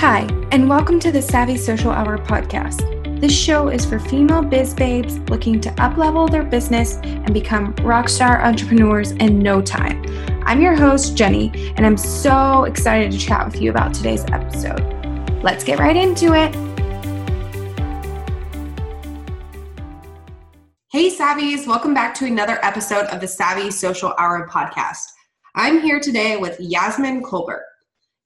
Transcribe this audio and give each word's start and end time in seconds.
Hi, 0.00 0.26
and 0.52 0.68
welcome 0.68 1.00
to 1.00 1.10
the 1.10 1.22
Savvy 1.22 1.56
Social 1.56 1.90
Hour 1.90 2.18
podcast. 2.18 3.18
This 3.18 3.34
show 3.34 3.68
is 3.68 3.86
for 3.86 3.98
female 3.98 4.42
biz 4.42 4.74
babes 4.74 5.18
looking 5.30 5.58
to 5.62 5.70
uplevel 5.70 6.30
their 6.30 6.42
business 6.42 6.96
and 6.96 7.32
become 7.32 7.72
rockstar 7.76 8.44
entrepreneurs 8.44 9.12
in 9.12 9.38
no 9.38 9.62
time. 9.62 10.04
I'm 10.44 10.60
your 10.60 10.74
host, 10.74 11.16
Jenny, 11.16 11.72
and 11.78 11.86
I'm 11.86 11.96
so 11.96 12.64
excited 12.64 13.10
to 13.10 13.18
chat 13.18 13.46
with 13.46 13.62
you 13.62 13.70
about 13.70 13.94
today's 13.94 14.22
episode. 14.26 14.82
Let's 15.42 15.64
get 15.64 15.78
right 15.78 15.96
into 15.96 16.34
it. 16.34 16.54
Hey, 20.92 21.08
Savvies, 21.08 21.66
welcome 21.66 21.94
back 21.94 22.14
to 22.16 22.26
another 22.26 22.62
episode 22.62 23.06
of 23.06 23.22
the 23.22 23.28
Savvy 23.28 23.70
Social 23.70 24.12
Hour 24.18 24.46
podcast. 24.46 25.06
I'm 25.54 25.80
here 25.80 26.00
today 26.00 26.36
with 26.36 26.60
Yasmin 26.60 27.22
Colbert. 27.22 27.64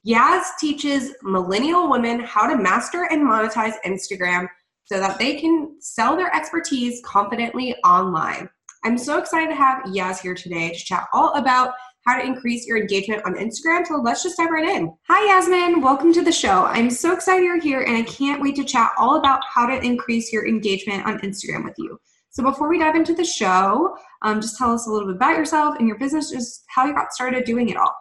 Yaz 0.06 0.44
teaches 0.58 1.14
millennial 1.22 1.90
women 1.90 2.20
how 2.20 2.48
to 2.48 2.56
master 2.56 3.06
and 3.10 3.20
monetize 3.20 3.74
Instagram 3.84 4.48
so 4.86 4.98
that 4.98 5.18
they 5.18 5.38
can 5.38 5.76
sell 5.78 6.16
their 6.16 6.34
expertise 6.34 7.02
confidently 7.04 7.74
online. 7.84 8.48
I'm 8.82 8.96
so 8.96 9.18
excited 9.18 9.50
to 9.50 9.56
have 9.56 9.84
Yaz 9.84 10.18
here 10.20 10.34
today 10.34 10.70
to 10.70 10.74
chat 10.74 11.06
all 11.12 11.34
about 11.34 11.74
how 12.06 12.16
to 12.16 12.24
increase 12.24 12.66
your 12.66 12.78
engagement 12.78 13.22
on 13.26 13.34
Instagram. 13.34 13.86
So 13.86 13.96
let's 13.96 14.22
just 14.22 14.38
dive 14.38 14.48
right 14.48 14.66
in. 14.66 14.90
Hi, 15.08 15.26
Yasmin. 15.26 15.82
Welcome 15.82 16.14
to 16.14 16.22
the 16.22 16.32
show. 16.32 16.64
I'm 16.64 16.88
so 16.88 17.12
excited 17.12 17.44
you're 17.44 17.60
here 17.60 17.82
and 17.82 17.94
I 17.94 18.02
can't 18.02 18.40
wait 18.40 18.56
to 18.56 18.64
chat 18.64 18.92
all 18.96 19.16
about 19.16 19.42
how 19.44 19.66
to 19.66 19.84
increase 19.84 20.32
your 20.32 20.48
engagement 20.48 21.04
on 21.04 21.20
Instagram 21.20 21.62
with 21.62 21.74
you. 21.76 22.00
So 22.30 22.42
before 22.42 22.70
we 22.70 22.78
dive 22.78 22.96
into 22.96 23.12
the 23.12 23.24
show, 23.24 23.94
um, 24.22 24.40
just 24.40 24.56
tell 24.56 24.72
us 24.72 24.86
a 24.86 24.90
little 24.90 25.08
bit 25.08 25.16
about 25.16 25.36
yourself 25.36 25.76
and 25.78 25.86
your 25.86 25.98
business, 25.98 26.30
just 26.30 26.64
how 26.68 26.86
you 26.86 26.94
got 26.94 27.12
started 27.12 27.44
doing 27.44 27.68
it 27.68 27.76
all. 27.76 27.94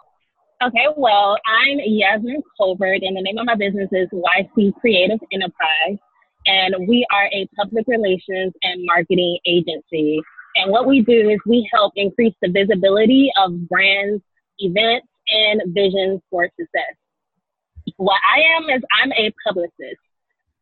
Okay, 0.61 0.87
well, 0.97 1.37
I'm 1.47 1.79
Yasmin 1.85 2.43
Colbert, 2.57 2.99
and 3.01 3.15
the 3.15 3.21
name 3.21 3.37
of 3.37 3.45
my 3.45 3.55
business 3.55 3.87
is 3.93 4.09
YC 4.11 4.73
Creative 4.81 5.17
Enterprise. 5.31 5.97
And 6.47 6.85
we 6.85 7.07
are 7.13 7.27
a 7.27 7.47
public 7.55 7.87
relations 7.87 8.51
and 8.63 8.85
marketing 8.85 9.39
agency. 9.45 10.19
And 10.57 10.69
what 10.69 10.85
we 10.85 10.99
do 10.99 11.29
is 11.29 11.39
we 11.47 11.69
help 11.71 11.93
increase 11.95 12.33
the 12.41 12.49
visibility 12.51 13.31
of 13.37 13.69
brands, 13.69 14.21
events, 14.57 15.07
and 15.29 15.61
visions 15.73 16.19
for 16.29 16.49
success. 16.59 16.95
What 17.95 18.19
I 18.29 18.41
am 18.57 18.63
is 18.69 18.83
I'm 19.01 19.13
a 19.13 19.31
publicist. 19.47 20.03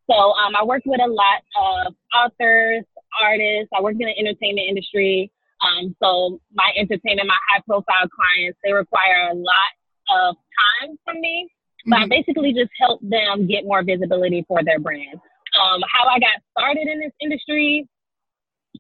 So 0.08 0.14
um, 0.14 0.56
I 0.56 0.64
work 0.64 0.84
with 0.86 1.02
a 1.02 1.10
lot 1.10 1.42
of 1.58 1.96
authors, 2.14 2.84
artists. 3.20 3.70
I 3.76 3.82
work 3.82 3.96
in 4.00 4.06
the 4.06 4.20
entertainment 4.20 4.70
industry. 4.70 5.32
Um, 5.66 5.96
so 6.04 6.40
my 6.54 6.72
entertainment, 6.78 7.28
my 7.28 7.38
high 7.50 7.64
profile 7.66 8.06
clients, 8.14 8.60
they 8.64 8.74
require 8.74 9.32
a 9.32 9.34
lot 9.34 9.72
of 10.10 10.36
time 10.36 10.98
from 11.06 11.22
me, 11.22 11.50
but 11.86 11.96
mm-hmm. 11.96 12.04
I 12.04 12.08
basically 12.08 12.54
just 12.54 12.72
help 12.80 13.00
them 13.02 13.48
get 13.48 13.66
more 13.66 13.84
visibility 13.84 14.46
for 14.48 14.64
their 14.64 14.80
brand. 14.80 15.20
Um, 15.60 15.82
how 15.92 16.08
I 16.08 16.20
got 16.20 16.42
started 16.58 16.88
in 16.88 17.00
this 17.00 17.14
industry, 17.22 17.88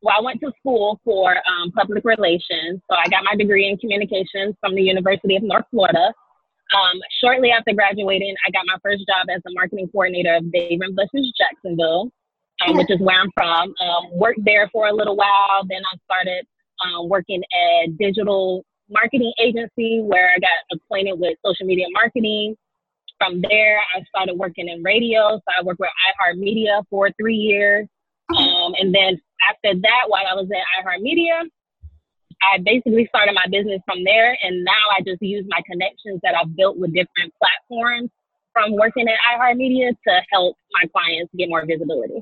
well, 0.02 0.16
I 0.20 0.22
went 0.22 0.42
to 0.42 0.52
school 0.60 1.00
for 1.04 1.36
um, 1.36 1.72
public 1.72 2.04
relations. 2.06 2.82
So 2.90 2.96
I 2.96 3.08
got 3.10 3.24
my 3.24 3.36
degree 3.36 3.68
in 3.68 3.78
communications 3.78 4.56
from 4.62 4.76
the 4.76 4.82
University 4.82 5.36
of 5.36 5.44
North 5.44 5.66
Florida. 5.72 6.14
Um, 6.76 7.00
shortly 7.24 7.50
after 7.52 7.74
graduating, 7.74 8.36
I 8.46 8.52
got 8.52 8.66
my 8.68 8.78
first 8.84 9.04
job 9.08 9.28
as 9.34 9.42
a 9.48 9.52
marketing 9.54 9.90
coordinator 9.92 10.36
of 10.36 10.52
Dave 10.52 10.80
and 10.82 10.96
Buster's 10.96 11.32
Jacksonville, 11.38 12.12
um, 12.68 12.78
which 12.78 12.92
is 12.92 13.00
where 13.00 13.20
I'm 13.20 13.32
from. 13.34 13.74
Um, 13.80 14.04
worked 14.12 14.44
there 14.44 14.70
for 14.72 14.88
a 14.88 14.94
little 14.94 15.16
while. 15.16 15.64
Then 15.70 15.82
I 15.82 15.98
started 16.04 16.46
um, 16.86 17.10
working 17.10 17.42
at 17.42 17.98
digital 17.98 18.66
marketing 18.90 19.34
agency 19.40 20.02
where 20.02 20.32
I 20.36 20.40
got 20.40 20.78
acquainted 20.78 21.20
with 21.20 21.38
social 21.46 21.66
media 21.66 21.86
marketing. 21.92 22.56
From 23.18 23.42
there, 23.42 23.80
I 23.96 24.04
started 24.10 24.38
working 24.38 24.70
in 24.70 24.84
radio. 24.84 25.38
So 25.38 25.50
I 25.60 25.64
worked 25.64 25.80
with 25.80 25.90
iHeartMedia 25.90 26.84
for 26.90 27.10
three 27.20 27.36
years. 27.36 27.88
Um, 28.30 28.74
and 28.80 28.94
then 28.94 29.20
after 29.50 29.80
that, 29.80 30.04
while 30.08 30.24
I 30.30 30.36
was 30.36 30.48
at 30.52 30.86
iHeartMedia, 30.86 31.50
I 32.44 32.60
basically 32.64 33.08
started 33.08 33.34
my 33.34 33.46
business 33.50 33.82
from 33.86 34.04
there. 34.04 34.38
And 34.44 34.64
now 34.64 34.84
I 34.98 35.02
just 35.02 35.22
use 35.22 35.46
my 35.48 35.62
connections 35.70 36.20
that 36.24 36.36
I've 36.36 36.56
built 36.56 36.78
with 36.78 36.94
different 36.94 37.34
platforms 37.42 38.12
from 38.54 38.74
working 38.74 39.08
at 39.08 39.16
iHeartMedia 39.34 39.92
to 40.08 40.22
help 40.32 40.56
my 40.74 40.88
clients 40.90 41.32
get 41.38 41.50
more 41.50 41.66
visibility. 41.66 42.22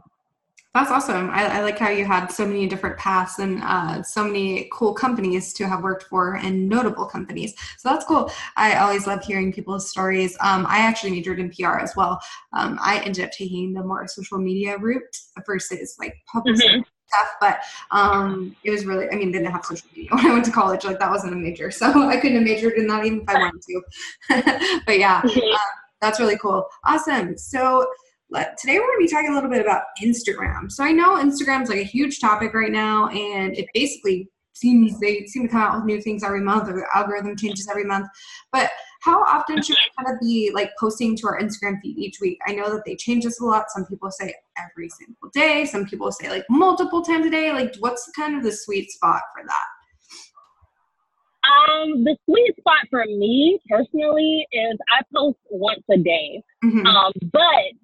That's 0.75 0.91
awesome. 0.91 1.30
I, 1.30 1.46
I, 1.46 1.62
like 1.62 1.80
how 1.80 1.88
you 1.88 2.03
had 2.03 2.28
so 2.28 2.46
many 2.46 2.68
different 2.68 2.97
paths 2.97 3.40
and 3.40 3.63
uh, 3.63 4.03
so 4.03 4.25
many 4.25 4.69
cool 4.74 4.94
companies 4.94 5.53
to 5.53 5.66
have 5.69 5.84
worked 5.84 6.03
for 6.03 6.36
and 6.36 6.68
notable 6.68 7.06
companies. 7.06 7.53
So 7.78 7.88
that's 7.88 8.03
cool. 8.03 8.30
I 8.58 8.75
always 8.75 9.08
love 9.08 9.24
hearing 9.24 9.53
people's 9.53 9.90
stories. 9.90 10.35
Um, 10.41 10.66
I 10.68 10.80
actually 10.80 11.12
majored 11.12 11.40
in 11.40 11.50
PR 11.50 11.78
as 11.78 11.96
well. 11.96 12.19
Um, 12.52 12.78
I 12.81 13.00
ended 13.06 13.24
up 13.24 13.31
taking 13.31 13.72
the 13.72 13.85
more 13.85 14.06
social 14.09 14.38
media 14.38 14.78
route 14.78 15.18
versus 15.46 15.96
like 15.97 16.14
public 16.30 16.58
mm-hmm. 16.58 16.81
stuff, 17.08 17.28
but 17.40 17.59
um, 17.91 18.53
it 18.66 18.72
was 18.72 18.85
really, 18.85 19.09
I 19.09 19.16
mean, 19.16 19.31
didn't 19.31 19.53
have 19.53 19.64
social 19.64 19.88
media 19.96 20.09
when 20.14 20.25
I 20.25 20.34
went 20.34 20.44
to 20.44 20.52
college. 20.52 20.84
Like 20.84 21.00
that 21.00 21.09
wasn't 21.09 21.31
a 21.31 21.38
major. 21.38 21.72
So 21.72 21.88
I 22.09 22.18
couldn't 22.18 22.35
have 22.35 22.46
majored 22.46 22.74
in 22.74 22.88
that 22.88 23.06
even 23.06 23.22
if 23.22 23.30
I 23.30 23.35
wanted 23.35 23.62
to. 23.62 24.81
but 24.85 25.00
yeah, 25.00 25.22
mm-hmm. 25.22 25.40
uh, 25.40 25.58
that's 26.02 26.19
really 26.19 26.38
cool. 26.38 26.68
Awesome. 26.84 27.38
So, 27.38 27.88
let, 28.30 28.58
today 28.58 28.80
we're 28.80 28.88
going 28.88 29.00
to 29.00 29.06
be 29.06 29.12
talking 29.12 29.31
a 29.31 29.36
little 29.36 29.50
bit 29.50 29.62
about 29.62 29.84
Instagram. 30.03 30.72
So 30.72 30.84
I 30.84 30.91
know 30.91 31.18
Instagram's 31.18 31.69
like 31.69 31.80
a 31.80 31.84
huge 31.84 32.19
topic 32.19 32.53
right 32.53 32.72
now, 32.72 33.08
and 33.09 33.56
it 33.58 33.68
basically 33.74 34.30
seems 34.53 35.00
they 35.00 35.25
seem 35.25 35.44
to 35.44 35.50
come 35.50 35.62
out 35.62 35.75
with 35.75 35.86
new 35.86 36.02
things 36.02 36.24
every 36.24 36.41
month, 36.41 36.69
or 36.69 36.74
the 36.74 36.85
algorithm 36.96 37.35
changes 37.35 37.68
every 37.69 37.84
month. 37.84 38.08
But 38.52 38.72
how 39.02 39.22
often 39.24 39.62
should 39.62 39.75
we 39.75 40.03
kind 40.03 40.16
of 40.16 40.19
be 40.19 40.52
like 40.53 40.72
posting 40.80 41.16
to 41.18 41.28
our 41.28 41.40
Instagram 41.40 41.80
feed 41.81 41.97
each 41.97 42.19
week? 42.19 42.40
I 42.47 42.53
know 42.53 42.74
that 42.74 42.84
they 42.85 42.96
change 42.96 43.25
this 43.25 43.40
a 43.40 43.46
lot. 43.46 43.66
Some 43.69 43.85
people 43.85 44.09
say 44.12 44.34
every 44.58 44.90
single 44.90 45.30
day. 45.34 45.66
Some 45.66 45.85
people 45.85 46.12
say 46.12 46.30
like 46.30 46.46
multiple 46.50 47.03
times 47.03 47.28
a 47.28 47.30
day. 47.30 47.52
Like, 47.52 47.75
what's 47.80 48.09
kind 48.16 48.35
of 48.35 48.44
the 48.44 48.52
sweet 48.52 48.90
spot 48.91 49.22
for 49.35 49.46
that? 49.46 49.66
Um, 51.46 52.03
the 52.03 52.18
sweet 52.25 52.56
spot 52.58 52.88
for 52.90 53.06
me 53.06 53.59
personally 53.69 54.47
is 54.52 54.78
I 54.90 55.03
post 55.14 55.38
once 55.52 55.84
a 55.91 55.97
day. 55.97 56.41
Mm-hmm. 56.64 56.85
Um, 56.88 57.14
but 57.31 57.75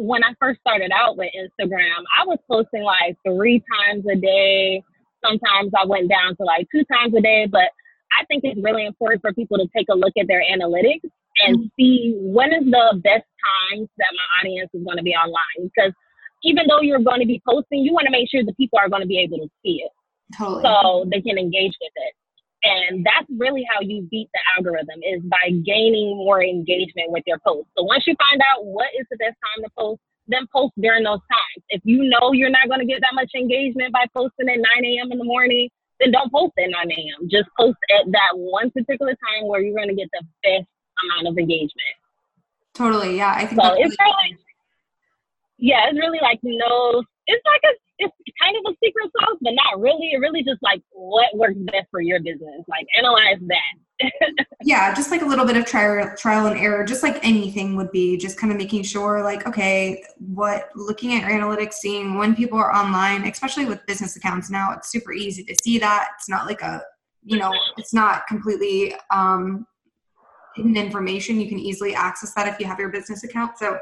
when 0.00 0.24
I 0.24 0.34
first 0.40 0.60
started 0.60 0.90
out 0.94 1.16
with 1.16 1.30
Instagram, 1.36 2.04
I 2.16 2.24
was 2.24 2.38
posting 2.50 2.82
like 2.82 3.16
three 3.26 3.62
times 3.76 4.04
a 4.10 4.16
day. 4.16 4.82
Sometimes 5.24 5.72
I 5.76 5.86
went 5.86 6.08
down 6.08 6.36
to 6.36 6.44
like 6.44 6.66
two 6.72 6.84
times 6.92 7.14
a 7.16 7.20
day, 7.20 7.46
but 7.50 7.70
I 8.12 8.24
think 8.26 8.42
it's 8.44 8.60
really 8.62 8.86
important 8.86 9.20
for 9.20 9.32
people 9.32 9.58
to 9.58 9.66
take 9.76 9.86
a 9.90 9.94
look 9.94 10.12
at 10.18 10.26
their 10.28 10.42
analytics 10.42 11.10
and 11.46 11.58
mm-hmm. 11.58 11.66
see 11.78 12.14
when 12.16 12.52
is 12.52 12.64
the 12.64 13.00
best 13.02 13.26
times 13.70 13.88
that 13.98 14.12
my 14.12 14.26
audience 14.40 14.70
is 14.74 14.82
going 14.84 14.96
to 14.96 15.02
be 15.02 15.12
online. 15.12 15.70
Because 15.74 15.92
even 16.44 16.66
though 16.68 16.80
you're 16.80 17.02
going 17.02 17.20
to 17.20 17.26
be 17.26 17.42
posting, 17.46 17.80
you 17.80 17.92
want 17.92 18.06
to 18.06 18.12
make 18.12 18.30
sure 18.30 18.44
the 18.44 18.54
people 18.54 18.78
are 18.78 18.88
going 18.88 19.02
to 19.02 19.08
be 19.08 19.18
able 19.18 19.38
to 19.38 19.48
see 19.62 19.82
it. 19.84 19.92
Totally. 20.36 20.62
So 20.62 21.06
they 21.10 21.20
can 21.20 21.38
engage 21.38 21.74
with 21.80 21.92
it. 21.96 22.14
And 22.64 23.06
that's 23.06 23.26
really 23.38 23.64
how 23.70 23.80
you 23.80 24.08
beat 24.10 24.28
the 24.34 24.40
algorithm 24.56 24.98
is 25.06 25.22
by 25.22 25.50
gaining 25.64 26.16
more 26.16 26.42
engagement 26.42 27.10
with 27.10 27.22
your 27.26 27.38
posts. 27.46 27.70
So 27.76 27.84
once 27.84 28.04
you 28.06 28.16
find 28.18 28.42
out 28.52 28.64
what 28.64 28.88
is 28.98 29.06
the 29.10 29.16
best 29.16 29.36
time 29.38 29.64
to 29.64 29.70
post, 29.78 30.00
then 30.26 30.46
post 30.52 30.74
during 30.80 31.04
those 31.04 31.22
times. 31.30 31.64
If 31.70 31.80
you 31.84 32.04
know 32.04 32.32
you're 32.32 32.50
not 32.50 32.68
going 32.68 32.80
to 32.80 32.86
get 32.86 33.00
that 33.00 33.14
much 33.14 33.30
engagement 33.34 33.92
by 33.92 34.06
posting 34.12 34.48
at 34.48 34.58
9 34.58 34.64
a.m. 34.84 35.12
in 35.12 35.18
the 35.18 35.24
morning, 35.24 35.68
then 36.00 36.10
don't 36.10 36.30
post 36.32 36.52
at 36.58 36.70
9 36.70 36.90
a.m. 36.90 37.28
Just 37.30 37.48
post 37.58 37.78
at 37.90 38.10
that 38.10 38.32
one 38.34 38.70
particular 38.70 39.12
time 39.12 39.48
where 39.48 39.62
you're 39.62 39.76
going 39.76 39.88
to 39.88 39.94
get 39.94 40.08
the 40.12 40.24
best 40.42 40.68
amount 41.04 41.28
of 41.28 41.38
engagement. 41.38 41.94
Totally. 42.74 43.16
Yeah. 43.16 43.34
I 43.36 43.46
think 43.46 43.60
so. 43.60 43.74
It's 43.78 43.96
really, 43.98 44.38
yeah, 45.58 45.88
it's 45.88 45.98
really 45.98 46.20
like 46.20 46.38
no, 46.42 47.02
it's 47.28 47.44
like 47.46 47.60
a 47.64 47.74
it's 48.00 48.14
kind 48.40 48.56
of 48.56 48.72
a 48.72 48.76
secret 48.82 49.10
sauce, 49.18 49.38
but 49.40 49.52
not 49.52 49.80
really. 49.80 50.10
It 50.12 50.18
really 50.18 50.42
just 50.42 50.62
like 50.62 50.80
what 50.92 51.36
works 51.36 51.56
best 51.58 51.86
for 51.90 52.00
your 52.00 52.20
business. 52.20 52.64
Like 52.66 52.86
analyze 52.96 53.40
that. 53.48 54.10
yeah, 54.64 54.94
just 54.94 55.10
like 55.10 55.22
a 55.22 55.26
little 55.26 55.44
bit 55.44 55.56
of 55.56 55.66
trial 55.66 56.14
trial 56.16 56.46
and 56.46 56.58
error, 56.58 56.84
just 56.84 57.02
like 57.02 57.22
anything 57.24 57.76
would 57.76 57.90
be. 57.90 58.16
Just 58.16 58.38
kind 58.38 58.52
of 58.52 58.56
making 58.56 58.84
sure, 58.84 59.22
like, 59.22 59.46
okay, 59.46 60.02
what 60.18 60.70
looking 60.74 61.14
at 61.14 61.28
your 61.28 61.38
analytics, 61.38 61.74
seeing 61.74 62.16
when 62.16 62.34
people 62.34 62.58
are 62.58 62.72
online, 62.72 63.26
especially 63.26 63.66
with 63.66 63.84
business 63.86 64.16
accounts 64.16 64.48
now, 64.48 64.72
it's 64.72 64.90
super 64.90 65.12
easy 65.12 65.44
to 65.44 65.54
see 65.62 65.78
that. 65.78 66.10
It's 66.16 66.28
not 66.28 66.46
like 66.46 66.62
a, 66.62 66.82
you 67.24 67.38
know, 67.38 67.52
it's 67.76 67.92
not 67.92 68.26
completely 68.28 68.94
um, 69.10 69.66
hidden 70.54 70.76
information. 70.76 71.40
You 71.40 71.48
can 71.48 71.58
easily 71.58 71.94
access 71.94 72.32
that 72.34 72.46
if 72.46 72.60
you 72.60 72.66
have 72.66 72.78
your 72.78 72.90
business 72.90 73.24
account. 73.24 73.58
So 73.58 73.78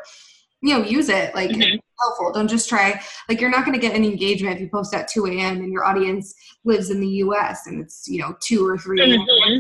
you 0.67 0.77
know 0.77 0.85
use 0.85 1.09
it 1.09 1.35
like 1.35 1.51
mm-hmm. 1.51 1.77
helpful. 2.01 2.33
Don't 2.33 2.49
just 2.49 2.69
try 2.69 3.01
like 3.29 3.41
you're 3.41 3.51
not 3.51 3.65
going 3.65 3.79
to 3.79 3.81
get 3.81 3.95
any 3.95 4.09
engagement 4.11 4.57
if 4.57 4.61
you 4.61 4.69
post 4.69 4.93
at 4.95 5.09
2 5.09 5.27
a.m 5.27 5.59
and 5.59 5.73
your 5.73 5.85
audience 5.85 6.35
lives 6.65 6.91
in 6.91 7.01
the 7.01 7.09
us 7.09 7.67
and 7.67 7.81
it's 7.81 8.09
you 8.09 8.21
know 8.21 8.37
2 8.41 8.67
or 8.67 8.77
3 8.77 9.01
mm-hmm. 9.01 9.59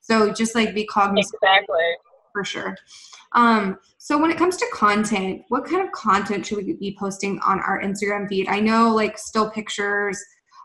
so 0.00 0.32
just 0.32 0.54
like 0.54 0.74
be 0.74 0.84
cognizant 0.86 1.34
exactly. 1.42 1.76
for 2.32 2.44
sure. 2.44 2.76
Um 3.32 3.78
so 3.98 4.18
when 4.18 4.32
it 4.32 4.36
comes 4.36 4.56
to 4.56 4.66
content 4.72 5.42
what 5.48 5.64
kind 5.64 5.82
of 5.82 5.92
content 5.92 6.44
should 6.44 6.58
we 6.58 6.72
be 6.72 6.96
posting 6.98 7.38
on 7.40 7.60
our 7.60 7.80
instagram 7.80 8.28
feed? 8.28 8.48
I 8.48 8.58
know 8.58 8.92
like 8.94 9.16
still 9.18 9.48
pictures 9.50 10.22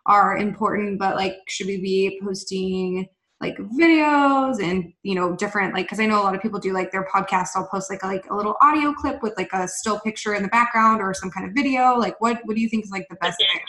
are 0.07 0.37
important 0.37 0.97
but 0.97 1.15
like 1.15 1.35
should 1.47 1.67
we 1.67 1.79
be 1.79 2.19
posting 2.23 3.07
like 3.39 3.55
videos 3.79 4.61
and 4.61 4.91
you 5.03 5.13
know 5.13 5.35
different 5.35 5.73
like 5.73 5.85
because 5.85 5.99
I 5.99 6.07
know 6.07 6.19
a 6.19 6.23
lot 6.23 6.33
of 6.33 6.41
people 6.41 6.59
do 6.59 6.73
like 6.73 6.91
their 6.91 7.05
podcast 7.13 7.49
I'll 7.55 7.67
post 7.67 7.91
like 7.91 8.01
a, 8.01 8.07
like 8.07 8.25
a 8.29 8.35
little 8.35 8.55
audio 8.61 8.93
clip 8.93 9.21
with 9.21 9.33
like 9.37 9.53
a 9.53 9.67
still 9.67 9.99
picture 9.99 10.33
in 10.33 10.41
the 10.41 10.49
background 10.49 11.01
or 11.01 11.13
some 11.13 11.29
kind 11.29 11.47
of 11.47 11.53
video. 11.53 11.95
Like 11.95 12.19
what 12.19 12.39
what 12.45 12.55
do 12.55 12.61
you 12.61 12.69
think 12.69 12.85
is 12.85 12.91
like 12.91 13.07
the 13.09 13.15
best 13.17 13.37
thing? 13.37 13.61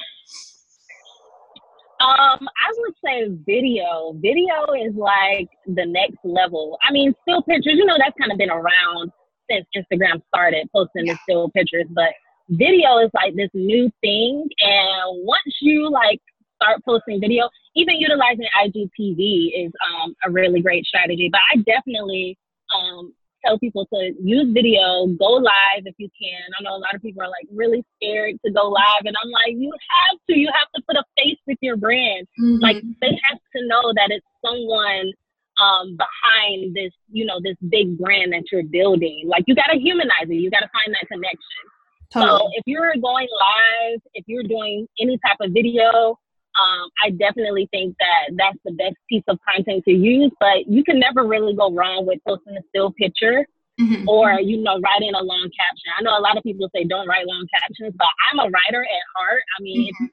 Um, 2.01 2.39
I 2.41 2.73
would 2.79 2.95
say 3.05 3.29
video. 3.45 4.15
Video 4.23 4.55
is 4.87 4.95
like 4.95 5.49
the 5.67 5.85
next 5.85 6.19
level. 6.23 6.79
I 6.83 6.93
mean, 6.93 7.13
still 7.23 7.43
pictures, 7.43 7.75
you 7.75 7.85
know, 7.85 7.97
that's 7.99 8.17
kind 8.19 8.31
of 8.31 8.39
been 8.39 8.51
around 8.51 9.11
since 9.51 9.67
Instagram 9.77 10.23
started 10.29 10.69
posting 10.73 11.07
yeah. 11.07 11.15
the 11.15 11.19
still 11.25 11.51
pictures, 11.51 11.87
but 11.91 12.11
video 12.51 12.99
is 12.99 13.11
like 13.15 13.35
this 13.35 13.51
new 13.53 13.91
thing. 14.01 14.47
And 14.61 15.27
once 15.27 15.57
you 15.61 15.91
like 15.91 16.21
start 16.63 16.85
posting 16.85 17.21
video, 17.21 17.49
even 17.79 17.97
utilizing 17.97 18.47
IGTV 18.59 19.67
is 19.67 19.73
um, 19.87 20.15
a 20.27 20.31
really 20.31 20.61
great 20.61 20.85
strategy. 20.85 21.29
But 21.31 21.41
I 21.55 21.59
definitely 21.59 22.37
um, 22.75 23.15
tell 23.45 23.59
people 23.59 23.87
to 23.87 24.13
use 24.21 24.53
video, 24.53 25.07
go 25.19 25.39
live 25.39 25.87
if 25.87 25.95
you 25.99 26.09
can. 26.21 26.43
I 26.59 26.63
know 26.63 26.77
a 26.77 26.83
lot 26.83 26.95
of 26.95 27.03
people 27.03 27.23
are 27.23 27.29
like 27.31 27.47
really 27.55 27.85
scared 27.97 28.37
to 28.45 28.53
go 28.53 28.69
live, 28.69 29.05
and 29.05 29.15
I'm 29.23 29.31
like, 29.31 29.55
you 29.57 29.71
have 29.71 30.19
to. 30.29 30.39
You 30.39 30.51
have 30.53 30.69
to 30.75 30.83
put 30.87 30.97
a 30.97 31.05
face 31.17 31.39
with 31.47 31.59
your 31.61 31.77
brand. 31.77 32.27
Mm-hmm. 32.41 32.63
Like 32.63 32.83
they 33.01 33.15
have 33.31 33.39
to 33.57 33.67
know 33.67 33.93
that 33.95 34.11
it's 34.11 34.27
someone 34.45 35.13
um, 35.59 35.97
behind 35.97 36.75
this, 36.75 36.93
you 37.11 37.25
know, 37.25 37.41
this 37.43 37.57
big 37.69 37.99
brand 37.99 38.33
that 38.33 38.45
you're 38.51 38.65
building. 38.65 39.25
Like 39.27 39.45
you 39.47 39.55
got 39.55 39.69
to 39.73 39.79
humanize 39.79 40.29
it. 40.29 40.35
You 40.35 40.51
got 40.51 40.61
to 40.61 40.71
find 40.73 40.95
that 40.95 41.07
connection. 41.09 41.63
Totally. 42.11 42.39
So 42.39 42.51
if 42.55 42.63
you're 42.67 42.95
going 43.01 43.29
live, 43.39 44.01
if 44.15 44.25
you're 44.27 44.45
doing 44.45 44.87
any 45.01 45.19
type 45.27 45.37
of 45.41 45.53
video, 45.53 46.19
um, 46.59 46.91
I 47.05 47.11
definitely 47.11 47.69
think 47.71 47.97
that 47.99 48.37
that's 48.37 48.59
the 48.65 48.73
best 48.73 48.97
piece 49.09 49.25
of 49.29 49.39
content 49.49 49.85
to 49.85 49.93
use. 49.93 50.31
But 50.41 50.67
you 50.67 50.85
can 50.85 50.99
never 50.99 51.27
really 51.27 51.55
go 51.55 51.73
wrong 51.73 52.07
with 52.07 52.19
posting 52.27 52.57
a 52.57 52.63
still 52.69 52.93
picture 52.93 53.47
mm-hmm. 53.81 54.09
or 54.09 54.41
you 54.41 54.59
know 54.59 54.81
writing 54.81 55.15
a 55.15 55.23
long 55.23 55.51
caption. 55.55 55.89
I 55.99 56.03
know 56.03 56.19
a 56.19 56.23
lot 56.23 56.37
of 56.37 56.43
people 56.43 56.69
say 56.75 56.85
don't 56.85 57.07
write 57.07 57.27
long 57.27 57.47
captions, 57.55 57.95
but 57.97 58.09
I'm 58.31 58.41
a 58.41 58.51
writer 58.51 58.83
at 58.83 59.05
heart. 59.17 59.43
I 59.59 59.63
mean. 59.63 59.93
Mm-hmm. 59.95 60.07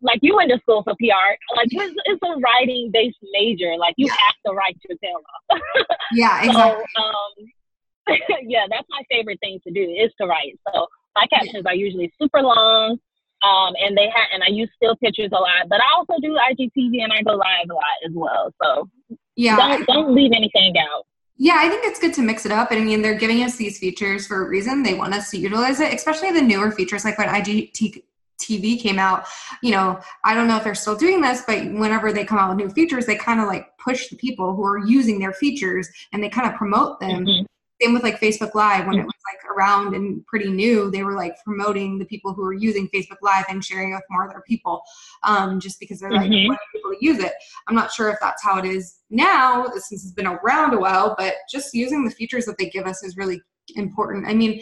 Like 0.00 0.20
you 0.22 0.36
went 0.36 0.48
to 0.52 0.60
school 0.60 0.84
for 0.84 0.94
PR, 0.94 1.34
like 1.56 1.66
it's, 1.72 1.96
it's 2.04 2.22
a 2.22 2.38
writing 2.38 2.88
based 2.92 3.18
major. 3.32 3.76
Like 3.76 3.94
you 3.96 4.06
yeah. 4.06 4.12
have 4.12 4.36
to 4.46 4.52
write 4.52 4.78
your 4.88 4.96
tail 5.02 5.18
off. 5.50 5.60
yeah, 6.12 6.44
exactly. 6.44 6.84
So, 6.96 7.02
um, 7.02 8.14
yeah, 8.46 8.66
that's 8.70 8.86
my 8.88 9.02
favorite 9.10 9.40
thing 9.40 9.58
to 9.66 9.72
do 9.72 9.80
is 9.82 10.12
to 10.20 10.28
write. 10.28 10.56
So 10.72 10.86
my 11.16 11.26
captions 11.26 11.64
yeah. 11.64 11.72
are 11.72 11.74
usually 11.74 12.12
super 12.20 12.42
long 12.42 12.98
um, 13.42 13.74
and 13.80 13.96
they 13.96 14.08
had, 14.14 14.26
and 14.32 14.42
I 14.42 14.48
use 14.48 14.68
still 14.76 14.96
pictures 14.96 15.30
a 15.32 15.38
lot, 15.38 15.68
but 15.68 15.80
I 15.80 15.96
also 15.96 16.14
do 16.20 16.36
IGTV 16.36 17.02
and 17.02 17.12
I 17.12 17.22
go 17.22 17.32
live 17.32 17.70
a 17.70 17.74
lot 17.74 17.84
as 18.04 18.12
well. 18.12 18.52
So 18.62 18.90
yeah, 19.36 19.56
don't, 19.56 19.86
don't 19.86 20.14
leave 20.14 20.32
anything 20.34 20.74
out. 20.78 21.04
Yeah, 21.36 21.54
I 21.56 21.68
think 21.68 21.84
it's 21.84 22.00
good 22.00 22.14
to 22.14 22.22
mix 22.22 22.46
it 22.46 22.52
up. 22.52 22.72
And 22.72 22.80
I 22.80 22.84
mean, 22.84 23.00
they're 23.00 23.14
giving 23.14 23.44
us 23.44 23.54
these 23.54 23.78
features 23.78 24.26
for 24.26 24.44
a 24.44 24.48
reason. 24.48 24.82
They 24.82 24.94
want 24.94 25.14
us 25.14 25.30
to 25.30 25.38
utilize 25.38 25.78
it, 25.78 25.94
especially 25.94 26.32
the 26.32 26.42
newer 26.42 26.72
features 26.72 27.04
like 27.04 27.16
when 27.16 27.28
IGTV 27.28 28.80
came 28.80 28.98
out. 28.98 29.24
You 29.62 29.70
know, 29.70 30.00
I 30.24 30.34
don't 30.34 30.48
know 30.48 30.56
if 30.56 30.64
they're 30.64 30.74
still 30.74 30.96
doing 30.96 31.20
this, 31.20 31.42
but 31.46 31.58
whenever 31.58 32.12
they 32.12 32.24
come 32.24 32.38
out 32.38 32.48
with 32.48 32.58
new 32.58 32.70
features, 32.70 33.06
they 33.06 33.14
kind 33.14 33.40
of 33.40 33.46
like 33.46 33.68
push 33.78 34.08
the 34.08 34.16
people 34.16 34.56
who 34.56 34.64
are 34.64 34.84
using 34.84 35.20
their 35.20 35.32
features 35.32 35.88
and 36.12 36.20
they 36.20 36.28
kind 36.28 36.48
of 36.48 36.56
promote 36.56 36.98
them. 36.98 37.24
Mm-hmm 37.24 37.44
same 37.80 37.94
with 37.94 38.02
like 38.02 38.20
Facebook 38.20 38.54
Live 38.54 38.86
when 38.86 38.98
it 38.98 39.04
was 39.04 39.14
like 39.26 39.56
around 39.56 39.94
and 39.94 40.24
pretty 40.26 40.50
new. 40.50 40.90
They 40.90 41.02
were 41.02 41.14
like 41.14 41.34
promoting 41.44 41.98
the 41.98 42.04
people 42.04 42.32
who 42.32 42.42
were 42.42 42.52
using 42.52 42.88
Facebook 42.88 43.18
Live 43.22 43.44
and 43.48 43.64
sharing 43.64 43.92
it 43.92 43.94
with 43.94 44.04
more 44.10 44.28
other 44.28 44.42
people, 44.46 44.82
um, 45.24 45.60
just 45.60 45.78
because 45.80 46.00
they're 46.00 46.10
like 46.10 46.30
mm-hmm. 46.30 46.54
people 46.74 46.90
to 46.90 46.96
use 47.00 47.18
it. 47.18 47.32
I'm 47.66 47.74
not 47.74 47.92
sure 47.92 48.10
if 48.10 48.18
that's 48.20 48.42
how 48.42 48.58
it 48.58 48.64
is 48.64 49.00
now 49.10 49.66
since 49.74 50.04
it's 50.04 50.12
been 50.12 50.26
around 50.26 50.74
a 50.74 50.78
while, 50.78 51.14
but 51.18 51.34
just 51.50 51.74
using 51.74 52.04
the 52.04 52.10
features 52.10 52.44
that 52.46 52.58
they 52.58 52.68
give 52.68 52.86
us 52.86 53.02
is 53.02 53.16
really 53.16 53.40
important. 53.76 54.26
I 54.26 54.34
mean, 54.34 54.60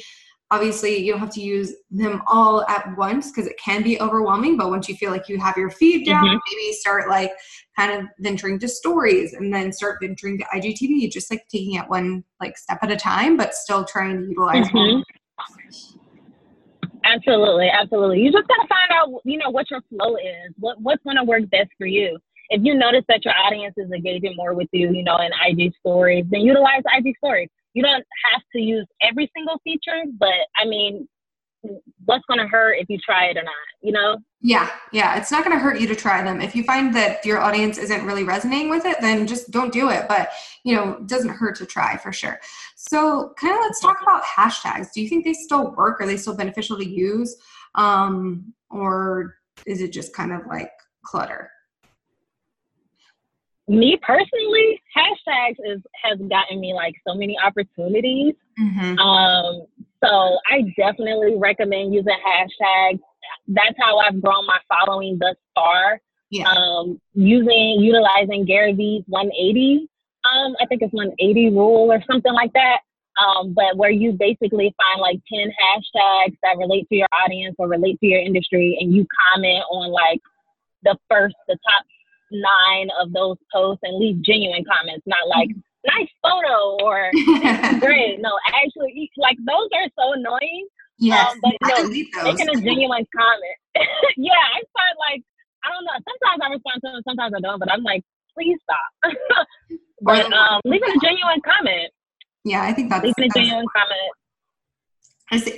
obviously 0.50 0.96
you 0.96 1.12
don't 1.12 1.20
have 1.20 1.30
to 1.30 1.40
use 1.40 1.74
them 1.90 2.22
all 2.26 2.64
at 2.68 2.96
once 2.96 3.30
because 3.30 3.46
it 3.46 3.58
can 3.62 3.82
be 3.82 4.00
overwhelming 4.00 4.56
but 4.56 4.70
once 4.70 4.88
you 4.88 4.94
feel 4.96 5.10
like 5.10 5.28
you 5.28 5.38
have 5.38 5.56
your 5.56 5.70
feed 5.70 6.06
down 6.06 6.24
mm-hmm. 6.24 6.36
maybe 6.36 6.72
start 6.72 7.08
like 7.08 7.32
kind 7.76 7.92
of 7.92 8.06
venturing 8.20 8.58
to 8.58 8.68
stories 8.68 9.32
and 9.34 9.52
then 9.52 9.72
start 9.72 9.98
venturing 10.00 10.38
to 10.38 10.44
igtv 10.54 11.10
just 11.10 11.30
like 11.30 11.46
taking 11.48 11.74
it 11.74 11.88
one 11.88 12.22
like 12.40 12.56
step 12.56 12.78
at 12.82 12.90
a 12.90 12.96
time 12.96 13.36
but 13.36 13.54
still 13.54 13.84
trying 13.84 14.18
to 14.18 14.26
utilize 14.28 14.68
mm-hmm. 14.68 15.00
absolutely 17.04 17.68
absolutely 17.68 18.20
you 18.20 18.30
just 18.30 18.46
got 18.46 18.62
to 18.62 18.68
find 18.68 18.90
out 18.92 19.20
you 19.24 19.38
know 19.38 19.50
what 19.50 19.68
your 19.70 19.80
flow 19.88 20.16
is 20.16 20.52
what 20.58 20.80
what's 20.80 21.02
going 21.02 21.16
to 21.16 21.24
work 21.24 21.42
best 21.50 21.70
for 21.76 21.86
you 21.86 22.16
if 22.50 22.62
you 22.62 22.74
notice 22.74 23.02
that 23.08 23.24
your 23.24 23.34
audience 23.34 23.74
is 23.76 23.90
engaging 23.90 24.34
more 24.36 24.54
with 24.54 24.68
you 24.72 24.92
you 24.92 25.02
know 25.02 25.18
in 25.18 25.30
ig 25.48 25.72
stories 25.80 26.24
then 26.30 26.42
utilize 26.42 26.82
ig 26.96 27.16
stories 27.16 27.48
you 27.76 27.82
don't 27.82 28.04
have 28.32 28.40
to 28.54 28.58
use 28.58 28.86
every 29.02 29.30
single 29.36 29.60
feature, 29.62 30.02
but 30.18 30.32
I 30.58 30.64
mean, 30.64 31.06
what's 32.06 32.24
going 32.26 32.40
to 32.40 32.46
hurt 32.46 32.78
if 32.78 32.88
you 32.88 32.96
try 33.04 33.26
it 33.26 33.36
or 33.36 33.42
not, 33.42 33.52
you 33.82 33.92
know? 33.92 34.16
Yeah, 34.40 34.70
yeah. 34.92 35.18
It's 35.18 35.30
not 35.30 35.44
going 35.44 35.54
to 35.54 35.62
hurt 35.62 35.78
you 35.78 35.86
to 35.88 35.94
try 35.94 36.22
them. 36.22 36.40
If 36.40 36.56
you 36.56 36.64
find 36.64 36.96
that 36.96 37.22
your 37.26 37.38
audience 37.38 37.76
isn't 37.76 38.06
really 38.06 38.24
resonating 38.24 38.70
with 38.70 38.86
it, 38.86 38.96
then 39.02 39.26
just 39.26 39.50
don't 39.50 39.74
do 39.74 39.90
it. 39.90 40.06
But, 40.08 40.30
you 40.64 40.74
know, 40.74 40.94
it 40.94 41.06
doesn't 41.06 41.28
hurt 41.28 41.56
to 41.56 41.66
try 41.66 41.98
for 41.98 42.12
sure. 42.12 42.40
So, 42.76 43.34
kind 43.38 43.54
of 43.54 43.60
let's 43.60 43.80
talk 43.80 44.00
about 44.00 44.22
hashtags. 44.22 44.94
Do 44.94 45.02
you 45.02 45.08
think 45.10 45.26
they 45.26 45.34
still 45.34 45.74
work? 45.74 46.00
Are 46.00 46.06
they 46.06 46.16
still 46.16 46.34
beneficial 46.34 46.78
to 46.78 46.88
use? 46.88 47.36
Um, 47.74 48.54
or 48.70 49.34
is 49.66 49.82
it 49.82 49.92
just 49.92 50.14
kind 50.14 50.32
of 50.32 50.46
like 50.46 50.70
clutter? 51.04 51.50
Me 53.68 53.98
personally, 54.00 54.80
hashtags 54.96 55.56
is 55.64 55.82
has 56.02 56.18
gotten 56.28 56.60
me 56.60 56.72
like 56.74 56.94
so 57.06 57.14
many 57.14 57.36
opportunities. 57.44 58.34
Mm-hmm. 58.58 58.98
Um, 58.98 59.66
so 60.02 60.38
I 60.50 60.62
definitely 60.76 61.36
recommend 61.36 61.92
using 61.92 62.16
hashtags. 62.24 63.00
That's 63.48 63.76
how 63.78 63.98
I've 63.98 64.22
grown 64.22 64.46
my 64.46 64.58
following 64.68 65.18
thus 65.18 65.36
far. 65.54 66.00
Yeah. 66.30 66.48
Um, 66.48 67.00
using 67.14 67.78
utilizing 67.80 68.44
Gary 68.44 68.72
Vee's 68.72 69.04
180. 69.06 69.88
Um, 70.24 70.56
I 70.60 70.66
think 70.66 70.82
it's 70.82 70.92
180 70.92 71.50
rule 71.50 71.92
or 71.92 72.02
something 72.10 72.32
like 72.32 72.52
that. 72.52 72.78
Um, 73.16 73.54
but 73.54 73.76
where 73.76 73.90
you 73.90 74.12
basically 74.12 74.74
find 74.76 75.00
like 75.00 75.20
10 75.32 75.48
hashtags 75.48 76.36
that 76.42 76.58
relate 76.58 76.86
to 76.90 76.96
your 76.96 77.08
audience 77.24 77.56
or 77.58 77.66
relate 77.66 77.98
to 78.00 78.06
your 78.06 78.20
industry, 78.20 78.76
and 78.80 78.94
you 78.94 79.06
comment 79.32 79.64
on 79.70 79.90
like 79.90 80.20
the 80.82 80.96
first, 81.10 81.34
the 81.48 81.54
top 81.54 81.86
nine 82.30 82.88
of 83.00 83.12
those 83.12 83.36
posts 83.52 83.80
and 83.82 83.98
leave 83.98 84.22
genuine 84.22 84.64
comments, 84.64 85.04
not 85.06 85.26
like 85.28 85.50
nice 85.86 86.10
photo 86.22 86.76
or 86.82 87.10
great. 87.80 88.20
No, 88.20 88.32
actually, 88.48 89.10
like 89.16 89.36
those 89.46 89.68
are 89.74 89.88
so 89.98 90.12
annoying. 90.14 90.66
Yes, 90.98 91.32
um, 91.32 91.40
but 91.42 91.52
no, 91.62 91.88
making 91.88 92.48
a 92.48 92.60
genuine 92.60 93.06
comment. 93.14 93.58
yeah, 94.16 94.32
I 94.32 94.60
find 94.72 94.96
like 95.10 95.22
I 95.64 95.70
don't 95.70 95.84
know. 95.84 95.98
Sometimes 96.02 96.40
I 96.42 96.48
respond 96.52 96.80
to 96.84 96.90
them, 96.92 97.02
sometimes 97.06 97.34
I 97.36 97.40
don't. 97.40 97.58
But 97.58 97.72
I'm 97.72 97.82
like, 97.82 98.02
please 98.34 98.58
stop. 98.62 99.16
but 100.02 100.32
um, 100.32 100.60
leaving 100.64 100.88
a 100.88 101.00
genuine 101.00 101.40
comment. 101.44 101.90
Yeah, 102.44 102.62
I 102.62 102.72
think 102.72 102.90
that's 102.90 103.04
leaving 103.04 103.30
a 103.30 103.34
genuine 103.34 103.66
comment. 103.74 104.12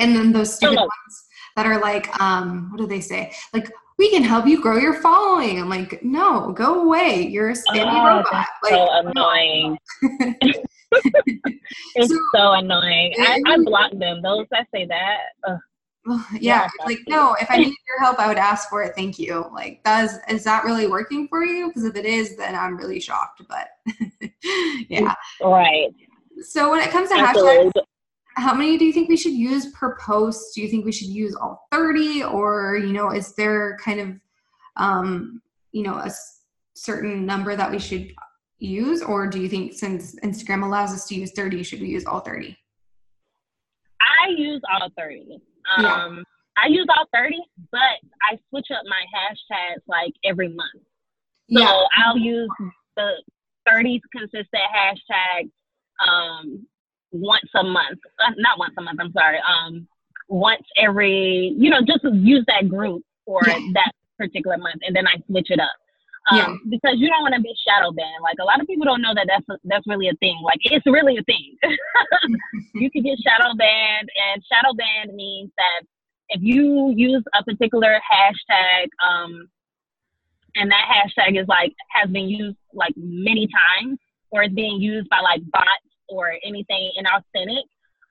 And 0.01 0.17
then 0.17 0.33
those 0.33 0.55
stupid 0.55 0.77
ones 0.77 1.25
that 1.57 1.67
are 1.67 1.79
like, 1.79 2.09
um, 2.21 2.71
what 2.71 2.79
do 2.79 2.87
they 2.87 3.01
say? 3.01 3.33
Like, 3.53 3.71
we 3.99 4.11
can 4.11 4.23
help 4.23 4.47
you 4.47 4.61
grow 4.61 4.77
your 4.77 4.95
following. 4.95 5.61
I'm 5.61 5.69
like, 5.69 6.03
no, 6.05 6.53
go 6.53 6.83
away. 6.83 7.27
You're 7.27 7.51
a 7.51 7.55
spammy 7.55 7.93
oh, 7.93 8.17
robot. 8.17 8.47
Like, 8.63 8.73
so 8.73 8.89
annoying. 8.93 9.79
it's 11.97 12.09
so, 12.09 12.19
so 12.35 12.53
annoying. 12.53 13.15
I, 13.19 13.43
I 13.45 13.57
block 13.59 13.91
them. 13.99 14.23
Those 14.23 14.47
that 14.53 14.69
say 14.73 14.87
that. 14.87 15.19
Ugh. 15.49 15.59
Yeah, 16.33 16.39
yeah 16.41 16.69
like 16.87 17.01
no. 17.09 17.37
If 17.41 17.51
I 17.51 17.57
needed 17.57 17.75
your 17.89 18.01
help, 18.01 18.19
I 18.19 18.29
would 18.29 18.39
ask 18.39 18.69
for 18.71 18.83
it. 18.83 18.95
Thank 18.95 19.19
you. 19.19 19.51
Like, 19.53 19.83
does 19.85 20.19
is 20.29 20.45
that 20.45 20.65
really 20.65 20.87
working 20.87 21.27
for 21.29 21.45
you? 21.45 21.69
Because 21.69 21.85
if 21.85 21.97
it 21.97 22.07
is, 22.07 22.37
then 22.37 22.55
I'm 22.55 22.77
really 22.77 23.01
shocked. 23.01 23.43
But 23.49 23.69
yeah, 24.89 25.15
right. 25.43 25.89
So 26.41 26.71
when 26.71 26.81
it 26.81 26.91
comes 26.91 27.09
to 27.11 27.17
Absolutely. 27.17 27.71
hashtags, 27.71 27.83
how 28.39 28.55
many 28.55 28.79
do 28.79 28.85
you 28.85 28.93
think 28.93 29.09
we 29.09 29.17
should 29.17 29.33
use 29.33 29.73
per 29.73 29.97
post? 29.97 30.55
Do 30.55 30.63
you 30.63 30.69
think 30.69 30.85
we 30.85 30.93
should 30.93 31.09
use 31.09 31.35
all 31.35 31.67
30 31.73 32.23
or, 32.23 32.77
you 32.77 32.93
know, 32.93 33.11
is 33.11 33.35
there 33.35 33.77
kind 33.83 34.01
of, 34.01 34.21
um, 34.77 35.43
you 35.73 35.83
know, 35.83 35.95
a 35.95 36.11
certain 36.75 37.27
number 37.27 37.57
that 37.57 37.71
we 37.71 37.81
should 37.81 38.13
use? 38.59 39.03
Or 39.03 39.27
do 39.27 39.41
you 39.41 39.49
think 39.49 39.73
since 39.73 40.15
Instagram 40.21 40.65
allows 40.65 40.93
us 40.93 41.07
to 41.09 41.17
use 41.17 41.33
30, 41.33 41.65
should 41.65 41.81
we 41.81 41.89
use 41.89 42.07
all 42.07 42.21
30? 42.21 42.57
I 44.01 44.31
use 44.31 44.63
all 44.73 44.89
30. 44.97 45.41
Um, 45.77 45.85
yeah. 45.85 46.23
I 46.57 46.69
use 46.69 46.87
all 46.97 47.07
30, 47.13 47.37
but 47.73 47.81
I 48.23 48.39
switch 48.51 48.67
up 48.71 48.83
my 48.87 49.05
hashtags 49.15 49.83
like 49.89 50.13
every 50.25 50.49
month. 50.49 50.83
So 51.51 51.61
yeah. 51.61 51.83
I'll 51.97 52.19
use 52.19 52.51
the 52.97 53.11
30 53.69 54.01
consistent 54.13 54.63
hashtags 54.75 55.51
um, 56.07 56.67
once 57.13 57.51
a 57.55 57.65
month, 57.65 57.99
uh, 58.19 58.33
not 58.37 58.59
once 58.59 58.75
a 58.79 58.83
month, 58.83 58.99
I'm 59.01 59.13
sorry, 59.13 59.39
um, 59.39 59.87
once 60.29 60.63
every, 60.77 61.55
you 61.57 61.71
know, 61.71 61.81
just 61.81 62.05
use 62.13 62.45
that 62.49 62.69
group 62.69 63.03
for 63.25 63.41
that 63.45 63.93
particular 64.19 64.59
month 64.59 64.81
and 64.83 64.95
then 64.95 65.07
I 65.07 65.17
switch 65.27 65.51
it 65.51 65.61
up. 65.61 65.77
Um, 66.31 66.37
yeah. 66.37 66.55
because 66.69 66.97
you 66.99 67.09
don't 67.09 67.23
want 67.23 67.35
to 67.37 67.41
be 67.41 67.55
shadow 67.67 67.91
banned. 67.91 68.23
Like 68.23 68.37
a 68.39 68.45
lot 68.45 68.61
of 68.61 68.67
people 68.67 68.85
don't 68.85 69.01
know 69.01 69.15
that 69.15 69.27
that's 69.29 69.49
a, 69.49 69.57
that's 69.65 69.87
really 69.87 70.09
a 70.09 70.17
thing. 70.21 70.37
Like 70.45 70.59
it's 70.63 70.85
really 70.85 71.17
a 71.17 71.23
thing. 71.23 71.57
you 72.75 72.91
can 72.91 73.03
get 73.03 73.17
shadow 73.25 73.55
banned, 73.57 74.11
and 74.13 74.45
shadow 74.45 74.75
banned 74.77 75.17
means 75.17 75.51
that 75.57 75.87
if 76.29 76.43
you 76.43 76.93
use 76.95 77.25
a 77.33 77.43
particular 77.45 77.99
hashtag, 78.05 78.89
um, 79.01 79.49
and 80.55 80.71
that 80.71 80.85
hashtag 80.85 81.41
is 81.41 81.49
like 81.49 81.73
has 81.89 82.11
been 82.11 82.29
used 82.29 82.59
like 82.75 82.93
many 82.97 83.49
times, 83.49 83.99
or 84.31 84.43
it's 84.43 84.55
being 84.55 84.83
used 84.83 85.09
by 85.09 85.21
like 85.21 85.41
bots 85.51 85.88
or 86.09 86.33
anything 86.45 86.93
inauthentic, 86.99 87.65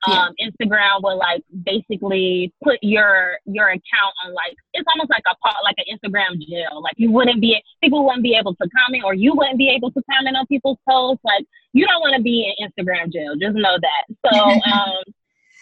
um, 0.06 0.32
yeah. 0.38 0.46
Instagram 0.46 1.02
will 1.02 1.18
like 1.18 1.42
basically 1.64 2.52
put 2.62 2.78
your 2.82 3.38
your 3.46 3.68
account 3.68 4.14
on 4.24 4.32
like 4.32 4.54
it's 4.72 4.86
almost 4.94 5.10
like 5.10 5.24
a 5.26 5.34
like 5.64 5.76
an 5.78 5.86
Instagram 5.90 6.38
jail. 6.38 6.80
Like 6.82 6.94
you 6.96 7.10
wouldn't 7.10 7.40
be 7.40 7.60
people 7.82 8.04
wouldn't 8.04 8.22
be 8.22 8.36
able 8.36 8.54
to 8.54 8.68
comment 8.76 9.02
or 9.04 9.14
you 9.14 9.34
wouldn't 9.34 9.58
be 9.58 9.68
able 9.70 9.90
to 9.90 10.02
comment 10.10 10.36
on 10.36 10.46
people's 10.46 10.78
posts. 10.88 11.24
Like 11.24 11.44
you 11.72 11.84
don't 11.86 12.00
want 12.00 12.14
to 12.16 12.22
be 12.22 12.46
in 12.46 12.68
Instagram 12.68 13.12
jail. 13.12 13.34
Just 13.40 13.56
know 13.56 13.76
that. 13.76 14.32
So 14.32 14.38
um, 14.72 15.02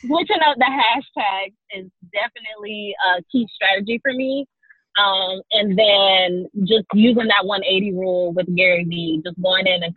switching 0.01 0.43
up 0.47 0.57
the 0.59 0.69
hashtag 0.69 1.55
is 1.75 1.87
definitely 2.13 2.95
a 3.09 3.23
key 3.33 3.47
strategy 3.55 4.01
for 4.03 4.13
me. 4.13 4.47
Um, 4.99 5.43
and 5.53 5.79
then 5.79 6.47
just 6.65 6.87
using 6.95 7.27
that 7.29 7.45
180 7.45 7.93
rule 7.93 8.33
with 8.33 8.55
Gary 8.57 8.85
Vee, 8.85 9.21
just 9.25 9.41
going 9.43 9.67
in 9.67 9.83
and 9.83 9.95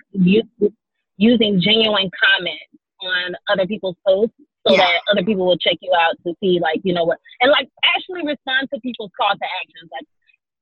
using 1.20 1.62
genuine 1.62 2.10
comments 2.18 2.74
on 3.02 3.36
other 3.48 3.68
people's 3.68 3.96
posts 4.06 4.36
so 4.66 4.74
yeah. 4.74 4.80
that 4.80 5.02
other 5.12 5.24
people 5.24 5.46
will 5.46 5.58
check 5.58 5.78
you 5.82 5.94
out 5.94 6.16
to 6.26 6.34
see 6.42 6.60
like 6.60 6.82
you 6.84 6.94
know 6.94 7.04
what 7.04 7.20
and 7.40 7.52
like 7.52 7.70
actually 7.86 8.26
respond 8.26 8.68
to 8.74 8.80
people's 8.82 9.12
call 9.20 9.32
to 9.32 9.48
actions 9.62 9.90
like 9.94 10.08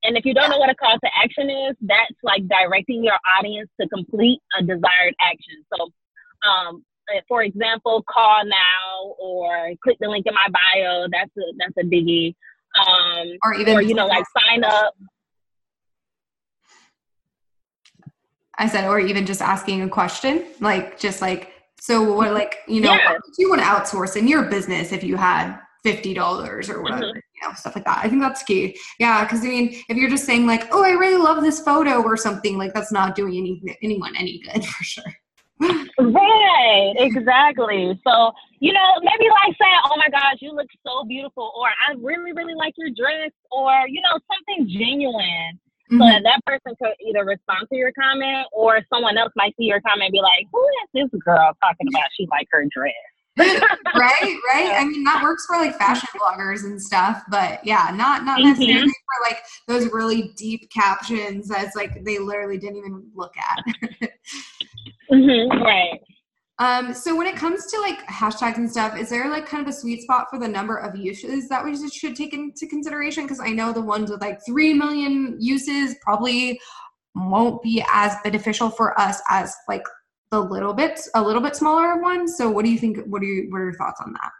and 0.03 0.17
if 0.17 0.25
you 0.25 0.33
don't 0.33 0.49
know 0.49 0.57
what 0.57 0.69
a 0.69 0.75
call 0.75 0.97
to 0.97 1.09
action 1.15 1.49
is 1.49 1.75
that's 1.81 2.15
like 2.23 2.47
directing 2.47 3.03
your 3.03 3.17
audience 3.37 3.69
to 3.79 3.87
complete 3.89 4.39
a 4.57 4.61
desired 4.63 5.15
action. 5.21 5.65
So 5.73 5.89
um 6.47 6.83
for 7.27 7.41
example 7.41 8.03
call 8.03 8.45
now 8.45 9.15
or 9.19 9.71
click 9.83 9.97
the 9.99 10.07
link 10.07 10.25
in 10.27 10.33
my 10.33 10.47
bio. 10.47 11.07
That's 11.11 11.31
a 11.37 11.53
that's 11.57 11.77
a 11.79 11.89
biggie. 11.89 12.35
Um 12.79 13.37
or 13.43 13.55
even 13.55 13.75
or 13.75 13.81
you 13.81 13.95
know 13.95 14.07
like 14.07 14.25
sign 14.37 14.63
up 14.63 14.93
I 18.57 18.67
said, 18.67 18.87
or 18.87 18.99
even 18.99 19.25
just 19.25 19.41
asking 19.41 19.81
a 19.81 19.89
question, 19.89 20.45
like 20.59 20.99
just 20.99 21.21
like 21.21 21.53
so 21.79 22.13
what 22.13 22.33
like, 22.33 22.57
you 22.67 22.81
know, 22.81 22.93
yeah. 22.93 23.13
do 23.13 23.41
you 23.41 23.49
want 23.49 23.61
to 23.61 23.67
outsource 23.67 24.15
in 24.15 24.27
your 24.27 24.43
business 24.43 24.91
if 24.91 25.03
you 25.03 25.15
had 25.15 25.59
fifty 25.83 26.13
dollars 26.13 26.69
or 26.69 26.81
whatever, 26.81 27.05
mm-hmm. 27.05 27.15
you 27.15 27.47
know, 27.47 27.53
stuff 27.53 27.75
like 27.75 27.85
that. 27.85 27.99
I 28.03 28.09
think 28.09 28.21
that's 28.21 28.43
key. 28.43 28.77
Yeah, 28.99 29.23
because 29.23 29.41
I 29.41 29.47
mean, 29.47 29.83
if 29.89 29.95
you're 29.95 30.09
just 30.09 30.25
saying 30.25 30.47
like, 30.47 30.67
"Oh, 30.71 30.83
I 30.83 30.91
really 30.91 31.21
love 31.21 31.43
this 31.43 31.61
photo" 31.61 32.01
or 32.01 32.17
something, 32.17 32.57
like 32.57 32.73
that's 32.73 32.91
not 32.91 33.15
doing 33.15 33.35
any 33.35 33.77
anyone 33.81 34.15
any 34.15 34.39
good 34.39 34.65
for 34.73 34.83
sure. 34.83 35.13
right, 35.59 36.93
exactly. 36.97 37.99
So 38.05 38.31
you 38.59 38.73
know, 38.73 38.89
maybe 39.01 39.29
like 39.45 39.55
saying, 39.61 39.79
"Oh 39.85 39.97
my 39.97 40.09
gosh, 40.09 40.37
you 40.41 40.51
look 40.51 40.67
so 40.85 41.03
beautiful," 41.05 41.53
or 41.55 41.67
"I 41.67 41.93
really, 41.99 42.33
really 42.33 42.55
like 42.55 42.73
your 42.77 42.89
dress," 42.89 43.31
or 43.51 43.71
you 43.87 44.01
know, 44.01 44.19
something 44.31 44.67
genuine 44.67 45.59
Mm-hmm. 45.91 46.01
So 46.01 46.19
that 46.23 46.39
person 46.45 46.75
could 46.81 46.93
either 47.05 47.23
respond 47.23 47.67
to 47.69 47.75
your 47.75 47.91
comment 47.93 48.47
or 48.51 48.81
someone 48.93 49.17
else 49.17 49.31
might 49.35 49.55
see 49.57 49.65
your 49.65 49.81
comment 49.81 50.07
and 50.07 50.11
be 50.11 50.21
like, 50.21 50.45
who 50.51 50.61
is 50.61 51.09
this 51.11 51.21
girl 51.21 51.51
talking 51.63 51.87
about 51.87 52.09
she 52.17 52.27
like 52.29 52.47
her 52.51 52.65
dress? 52.69 52.93
right, 53.37 54.39
right. 54.49 54.73
I 54.75 54.83
mean, 54.83 55.03
that 55.03 55.21
works 55.21 55.45
for 55.45 55.57
like 55.57 55.77
fashion 55.77 56.09
bloggers 56.19 56.63
and 56.63 56.81
stuff, 56.81 57.21
but 57.29 57.63
yeah, 57.63 57.91
not 57.93 58.25
not 58.25 58.39
mm-hmm. 58.39 58.49
necessarily 58.49 58.87
mm-hmm. 58.87 58.89
for 58.89 59.29
like 59.29 59.39
those 59.67 59.93
really 59.93 60.33
deep 60.35 60.67
captions 60.71 61.47
that's 61.47 61.75
like 61.75 62.03
they 62.03 62.17
literally 62.17 62.57
didn't 62.57 62.77
even 62.77 63.05
look 63.13 63.33
at. 63.37 63.63
mm-hmm, 65.11 65.61
right. 65.61 66.01
Um, 66.59 66.93
so 66.93 67.15
when 67.15 67.27
it 67.27 67.35
comes 67.35 67.67
to 67.67 67.79
like 67.81 67.99
hashtags 68.07 68.57
and 68.57 68.69
stuff, 68.69 68.97
is 68.97 69.09
there 69.09 69.29
like 69.29 69.45
kind 69.45 69.61
of 69.61 69.71
a 69.71 69.77
sweet 69.77 70.01
spot 70.01 70.27
for 70.29 70.39
the 70.39 70.47
number 70.47 70.77
of 70.77 70.95
uses 70.95 71.47
that 71.49 71.63
we 71.63 71.77
should 71.89 72.15
take 72.15 72.33
into 72.33 72.65
consideration? 72.67 73.23
Because 73.23 73.39
I 73.39 73.49
know 73.49 73.71
the 73.71 73.81
ones 73.81 74.09
with 74.09 74.21
like 74.21 74.39
three 74.43 74.73
million 74.73 75.37
uses 75.39 75.95
probably 76.01 76.59
won't 77.13 77.61
be 77.61 77.83
as 77.91 78.15
beneficial 78.23 78.69
for 78.69 78.99
us 78.99 79.21
as 79.29 79.55
like 79.67 79.83
the 80.31 80.39
little 80.39 80.73
bit 80.73 80.99
a 81.13 81.21
little 81.21 81.41
bit 81.41 81.55
smaller 81.55 82.01
ones. 82.01 82.37
So 82.37 82.49
what 82.49 82.65
do 82.65 82.71
you 82.71 82.79
think? 82.79 82.97
What 83.05 83.21
are 83.21 83.25
you 83.25 83.51
what 83.51 83.59
are 83.59 83.65
your 83.65 83.73
thoughts 83.73 84.01
on 84.03 84.13
that? 84.13 84.31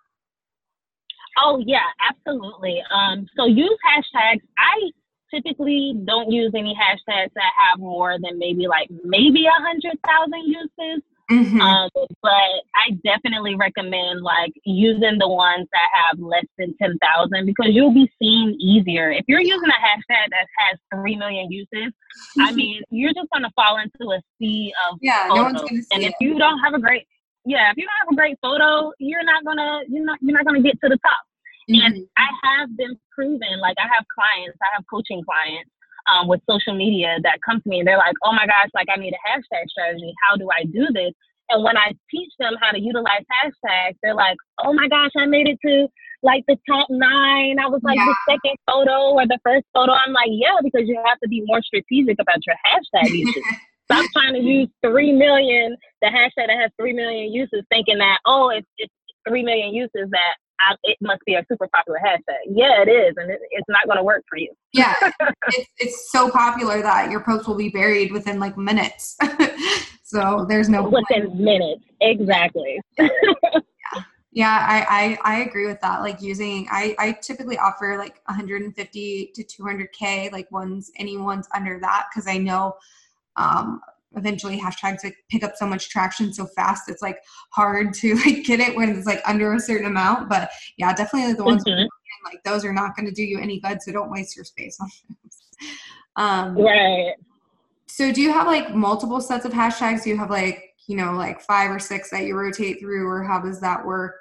Oh 1.44 1.64
yeah, 1.66 1.86
absolutely. 2.10 2.82
Um, 2.94 3.28
so 3.36 3.46
use 3.46 3.78
hashtags. 3.86 4.42
I 4.58 4.92
typically 5.34 5.94
don't 6.06 6.32
use 6.32 6.52
any 6.56 6.74
hashtags 6.76 7.32
that 7.36 7.52
have 7.70 7.80
more 7.80 8.18
than 8.20 8.40
maybe 8.40 8.68
like 8.68 8.90
maybe 9.04 9.46
a 9.46 9.62
hundred 9.62 10.00
thousand 10.06 10.48
uses. 10.48 11.04
Mm-hmm. 11.30 11.60
Um, 11.60 11.90
but 12.22 12.52
I 12.76 12.96
definitely 13.04 13.56
recommend 13.56 14.22
like 14.22 14.54
using 14.64 15.18
the 15.20 15.28
ones 15.28 15.68
that 15.74 15.88
have 15.94 16.20
less 16.20 16.46
than 16.58 16.74
10,000 16.82 17.46
because 17.46 17.68
you'll 17.72 17.94
be 17.94 18.10
seen 18.22 18.56
easier. 18.60 19.12
If 19.12 19.26
you're 19.28 19.42
using 19.42 19.70
a 19.70 19.82
hashtag 19.86 20.30
that 20.32 20.48
has 20.60 20.80
3 20.94 21.18
million 21.18 21.52
uses, 21.52 21.68
mm-hmm. 21.74 22.42
I 22.42 22.52
mean, 22.54 22.82
you're 22.92 23.14
just 23.14 23.30
going 23.34 23.44
to 23.44 23.52
fall 23.56 23.78
into 23.78 24.12
a 24.14 24.22
sea 24.40 24.74
of 24.90 25.00
yeah, 25.02 25.28
photos. 25.28 25.36
No 25.38 25.44
one's 25.44 25.62
gonna 25.62 25.82
see 25.82 25.88
and 25.92 26.04
if 26.04 26.12
it. 26.12 26.16
you 26.22 26.40
don't 26.40 26.60
have 26.60 26.74
a 26.74 26.80
great, 26.80 27.06
yeah, 27.46 27.72
if 27.72 27.78
you 27.78 27.84
don't 27.84 28.08
have 28.08 28.14
a 28.14 28.16
great 28.16 28.38
photo, 28.42 28.92
you're 29.00 29.26
not 29.26 29.44
going 29.44 29.58
to, 29.58 29.82
you're 29.90 30.06
not, 30.06 30.20
you're 30.22 30.38
not 30.38 30.46
going 30.46 30.64
to 30.64 30.68
get 30.68 30.80
to 30.82 30.90
the 30.90 30.98
top. 31.04 31.24
Mm-hmm. 31.70 31.86
And 31.86 32.08
I 32.16 32.28
have 32.44 32.78
been 32.78 32.98
proven, 33.12 33.60
like 33.60 33.76
I 33.78 33.88
have 33.94 34.06
clients, 34.16 34.58
I 34.64 34.68
have 34.76 34.86
coaching 34.90 35.22
clients 35.28 35.72
um, 36.12 36.28
with 36.28 36.42
social 36.50 36.76
media 36.76 37.18
that 37.24 37.40
come 37.46 37.62
to 37.62 37.70
me 37.70 37.80
and 37.80 37.88
they're 37.88 37.98
like, 37.98 38.16
oh 38.24 38.32
my 38.32 38.46
gosh, 38.46 38.70
like 38.74 38.88
I 38.94 39.00
need 39.00 39.14
a 39.14 39.22
hashtag 39.30 39.68
strategy. 39.70 40.14
How 40.28 40.36
do 40.36 40.48
I 40.52 40.66
do 40.66 40.88
this? 40.94 41.14
And 41.50 41.64
when 41.64 41.78
I 41.78 41.94
teach 42.12 42.32
them 42.40 42.56
how 42.62 42.72
to 42.72 42.80
utilize 42.80 43.24
hashtags, 43.32 43.96
they're 44.04 44.16
like, 44.16 44.38
oh 44.64 44.74
my 44.74 44.88
gosh, 44.88 45.12
I 45.18 45.26
made 45.26 45.48
it 45.48 45.58
to 45.66 45.88
like 46.24 46.44
the 46.48 46.58
top 46.68 46.88
nine. 46.90 47.60
I 47.60 47.68
was 47.68 47.82
like 47.84 47.98
yeah. 47.98 48.06
the 48.06 48.34
second 48.34 48.58
photo 48.66 49.16
or 49.16 49.26
the 49.26 49.40
first 49.44 49.66
photo. 49.74 49.94
I'm 49.94 50.14
like, 50.14 50.30
yeah, 50.30 50.60
because 50.62 50.88
you 50.88 51.02
have 51.06 51.20
to 51.20 51.30
be 51.30 51.44
more 51.46 51.62
strategic 51.62 52.18
about 52.20 52.40
your 52.46 52.56
hashtag 52.68 53.10
usage. 53.12 53.44
Stop 53.86 54.06
trying 54.12 54.34
to 54.34 54.42
use 54.42 54.68
3 54.86 55.14
million, 55.14 55.78
the 56.02 56.08
hashtag 56.08 56.48
that 56.48 56.60
has 56.60 56.72
3 56.78 56.92
million 56.92 57.32
uses, 57.32 57.64
thinking 57.70 57.98
that, 58.00 58.20
oh, 58.26 58.50
it's, 58.50 58.68
it's 58.78 58.94
3 59.30 59.44
million 59.44 59.74
uses 59.74 60.10
that 60.12 60.36
I, 60.60 60.76
it 60.84 60.98
must 61.02 61.22
be 61.26 61.36
a 61.36 61.46
super 61.50 61.68
popular 61.74 62.00
hashtag. 62.04 62.50
Yeah, 62.50 62.82
it 62.82 62.90
is, 62.90 63.14
and 63.18 63.30
it, 63.30 63.40
it's 63.52 63.68
not 63.70 63.86
going 63.86 63.98
to 63.98 64.04
work 64.04 64.24
for 64.30 64.38
you. 64.38 64.52
yeah, 64.74 64.94
it's, 65.48 65.70
it's 65.80 66.12
so 66.12 66.30
popular 66.30 66.82
that 66.82 67.12
your 67.12 67.22
post 67.22 67.48
will 67.48 67.56
be 67.56 67.70
buried 67.70 68.12
within 68.12 68.40
like 68.40 68.58
minutes. 68.58 69.18
so 70.04 70.46
there's 70.48 70.70
no 70.70 70.84
within 70.84 71.28
point. 71.28 71.40
minutes, 71.40 71.84
exactly. 72.02 72.80
yeah, 73.00 73.08
yeah 74.32 74.66
I, 74.68 75.18
I 75.24 75.36
I 75.36 75.40
agree 75.42 75.68
with 75.68 75.82
that. 75.82 76.02
Like 76.02 76.22
using, 76.22 76.68
I 76.72 76.96
I 76.98 77.12
typically 77.14 77.58
offer 77.58 77.98
like 77.98 78.22
150 78.26 79.32
to 79.36 79.44
200k, 79.44 80.32
like 80.32 80.52
ones 80.52 80.92
anyone's 80.98 81.48
under 81.54 81.80
that 81.80 82.08
because 82.12 82.28
I 82.28 82.38
know 82.38 82.76
um, 83.36 83.82
eventually 84.18 84.60
hashtags 84.60 85.04
like 85.04 85.16
pick 85.30 85.44
up 85.44 85.56
so 85.56 85.66
much 85.66 85.90
traction 85.90 86.34
so 86.34 86.46
fast 86.48 86.90
it's 86.90 87.02
like 87.02 87.20
hard 87.52 87.94
to 87.94 88.16
like 88.26 88.44
get 88.44 88.60
it 88.60 88.76
when 88.76 88.90
it's 88.90 89.06
like 89.06 89.22
under 89.26 89.54
a 89.54 89.60
certain 89.60 89.88
amount 89.88 90.30
but 90.30 90.50
yeah 90.78 90.94
definitely 90.94 91.34
the 91.34 91.44
ones 91.44 91.64
mm-hmm. 91.64 91.86
like 92.26 92.44
those 92.44 92.66
are 92.66 92.74
not 92.74 92.96
going 92.96 93.08
to 93.08 93.14
do 93.14 93.24
you 93.24 93.40
any 93.40 93.60
good 93.60 93.82
so 93.82 93.92
don't 93.92 94.12
waste 94.12 94.36
your 94.36 94.46
space 94.46 94.78
on 94.82 94.90
those. 95.10 95.70
Um 96.16 96.58
right. 96.58 97.14
so 97.86 98.12
do 98.12 98.22
you 98.22 98.34
have 98.34 98.48
like 98.48 98.74
multiple 98.74 99.22
sets 99.22 99.46
of 99.46 99.52
hashtags? 99.52 100.04
Do 100.04 100.10
you 100.10 100.18
have 100.18 100.32
like 100.32 100.74
you 100.88 100.98
know 100.98 101.14
like 101.14 101.42
five 101.42 101.70
or 101.70 101.78
six 101.78 102.10
that 102.10 102.24
you 102.24 102.36
rotate 102.36 102.80
through 102.80 103.08
or 103.08 103.24
how 103.24 103.40
does 103.40 103.62
that 103.62 103.86
work? 103.86 104.16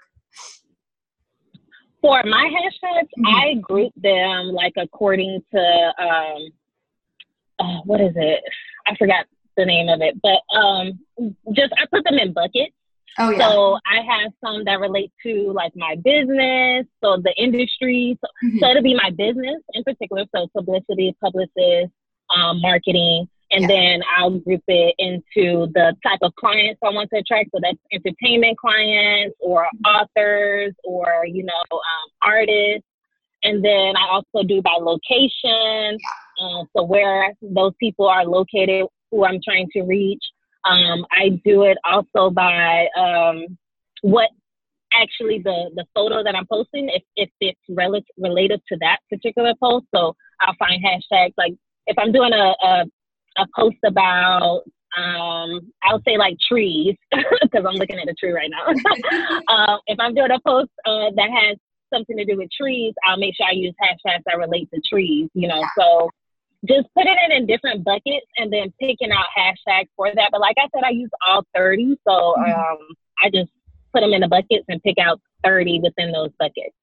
For 2.02 2.22
my 2.24 2.50
hashtags 2.52 3.08
mm-hmm. 3.18 3.26
i 3.26 3.54
group 3.62 3.94
them 3.96 4.48
like 4.48 4.74
according 4.76 5.42
to 5.54 5.92
um 5.98 6.48
uh, 7.58 7.80
what 7.84 8.00
is 8.00 8.12
it? 8.16 8.42
I 8.86 8.94
forgot 8.96 9.26
the 9.56 9.64
name 9.64 9.88
of 9.88 10.00
it, 10.00 10.20
but 10.22 10.40
um, 10.56 10.98
just 11.52 11.72
I 11.78 11.86
put 11.90 12.04
them 12.04 12.18
in 12.18 12.32
buckets. 12.32 12.74
Oh 13.18 13.30
yeah. 13.30 13.38
So 13.38 13.78
I 13.86 14.02
have 14.02 14.32
some 14.44 14.64
that 14.64 14.78
relate 14.78 15.10
to 15.24 15.52
like 15.52 15.72
my 15.74 15.96
business, 15.96 16.86
so 17.02 17.16
the 17.22 17.34
industry. 17.36 18.18
So, 18.20 18.28
mm-hmm. 18.44 18.58
so 18.58 18.70
it'll 18.70 18.82
be 18.82 18.94
my 18.94 19.10
business 19.10 19.62
in 19.72 19.84
particular. 19.84 20.24
So 20.34 20.48
publicity, 20.54 21.16
publicist, 21.22 21.92
um, 22.36 22.60
marketing, 22.60 23.28
and 23.52 23.62
yeah. 23.62 23.68
then 23.68 24.02
I'll 24.16 24.38
group 24.38 24.62
it 24.68 24.94
into 24.98 25.66
the 25.72 25.94
type 26.06 26.18
of 26.22 26.34
clients 26.34 26.80
I 26.84 26.90
want 26.90 27.08
to 27.10 27.20
attract. 27.20 27.50
So 27.54 27.60
that's 27.62 27.78
entertainment 27.92 28.58
clients, 28.58 29.36
or 29.40 29.64
mm-hmm. 29.64 29.84
authors, 29.84 30.74
or 30.84 31.24
you 31.26 31.44
know, 31.44 31.64
um, 31.72 32.10
artists. 32.22 32.86
And 33.42 33.64
then 33.64 33.96
I 33.96 34.08
also 34.10 34.46
do 34.46 34.60
by 34.60 34.76
location. 34.80 35.98
Yeah. 35.98 35.98
Uh, 36.38 36.64
so 36.76 36.82
where 36.82 37.32
those 37.40 37.72
people 37.80 38.08
are 38.08 38.26
located 38.26 38.86
who 39.10 39.24
I'm 39.24 39.40
trying 39.44 39.68
to 39.72 39.82
reach. 39.82 40.22
Um, 40.64 41.06
I 41.12 41.40
do 41.44 41.62
it 41.62 41.78
also 41.84 42.30
by 42.30 42.88
um, 42.98 43.56
what 44.02 44.30
actually 44.92 45.40
the 45.42 45.70
the 45.74 45.84
photo 45.94 46.22
that 46.22 46.34
I'm 46.34 46.46
posting, 46.46 46.88
if 46.88 47.02
if 47.16 47.30
it's 47.40 47.60
rel- 47.68 48.00
related 48.18 48.60
to 48.68 48.78
that 48.80 48.98
particular 49.10 49.52
post. 49.62 49.86
So 49.94 50.14
I'll 50.40 50.56
find 50.58 50.82
hashtags 50.84 51.34
like 51.38 51.54
if 51.86 51.96
I'm 51.98 52.12
doing 52.12 52.32
a, 52.32 52.54
a 52.66 52.84
a 53.38 53.46
post 53.54 53.76
about 53.84 54.62
um, 54.96 55.72
I'll 55.82 56.02
say 56.06 56.16
like 56.16 56.36
trees 56.48 56.96
because 57.12 57.64
I'm 57.68 57.74
looking 57.74 57.98
at 57.98 58.08
a 58.08 58.14
tree 58.14 58.32
right 58.32 58.50
now. 58.50 58.72
uh, 59.48 59.76
if 59.86 59.98
I'm 60.00 60.14
doing 60.14 60.30
a 60.30 60.40
post 60.40 60.70
uh, 60.84 61.10
that 61.14 61.30
has 61.30 61.58
something 61.92 62.16
to 62.16 62.24
do 62.24 62.36
with 62.36 62.48
trees, 62.50 62.94
I'll 63.06 63.18
make 63.18 63.36
sure 63.36 63.46
I 63.46 63.52
use 63.52 63.74
hashtags 63.80 64.22
that 64.26 64.38
relate 64.38 64.68
to 64.74 64.80
trees. 64.88 65.28
You 65.34 65.48
know, 65.48 65.62
so 65.78 66.10
just 66.68 66.88
putting 66.94 67.14
it 67.28 67.32
in 67.32 67.46
different 67.46 67.84
buckets 67.84 68.26
and 68.36 68.52
then 68.52 68.72
picking 68.80 69.12
out 69.12 69.26
hashtags 69.36 69.88
for 69.96 70.08
that. 70.14 70.28
But 70.32 70.40
like 70.40 70.56
I 70.58 70.68
said, 70.74 70.84
I 70.84 70.90
use 70.90 71.10
all 71.26 71.44
30, 71.54 71.96
so 72.06 72.34
mm-hmm. 72.38 72.50
um, 72.50 72.78
I 73.22 73.30
just 73.30 73.50
put 73.92 74.00
them 74.00 74.12
in 74.12 74.20
the 74.20 74.28
buckets 74.28 74.64
and 74.68 74.82
pick 74.82 74.98
out 74.98 75.20
30 75.44 75.80
within 75.82 76.12
those 76.12 76.30
buckets. 76.38 76.74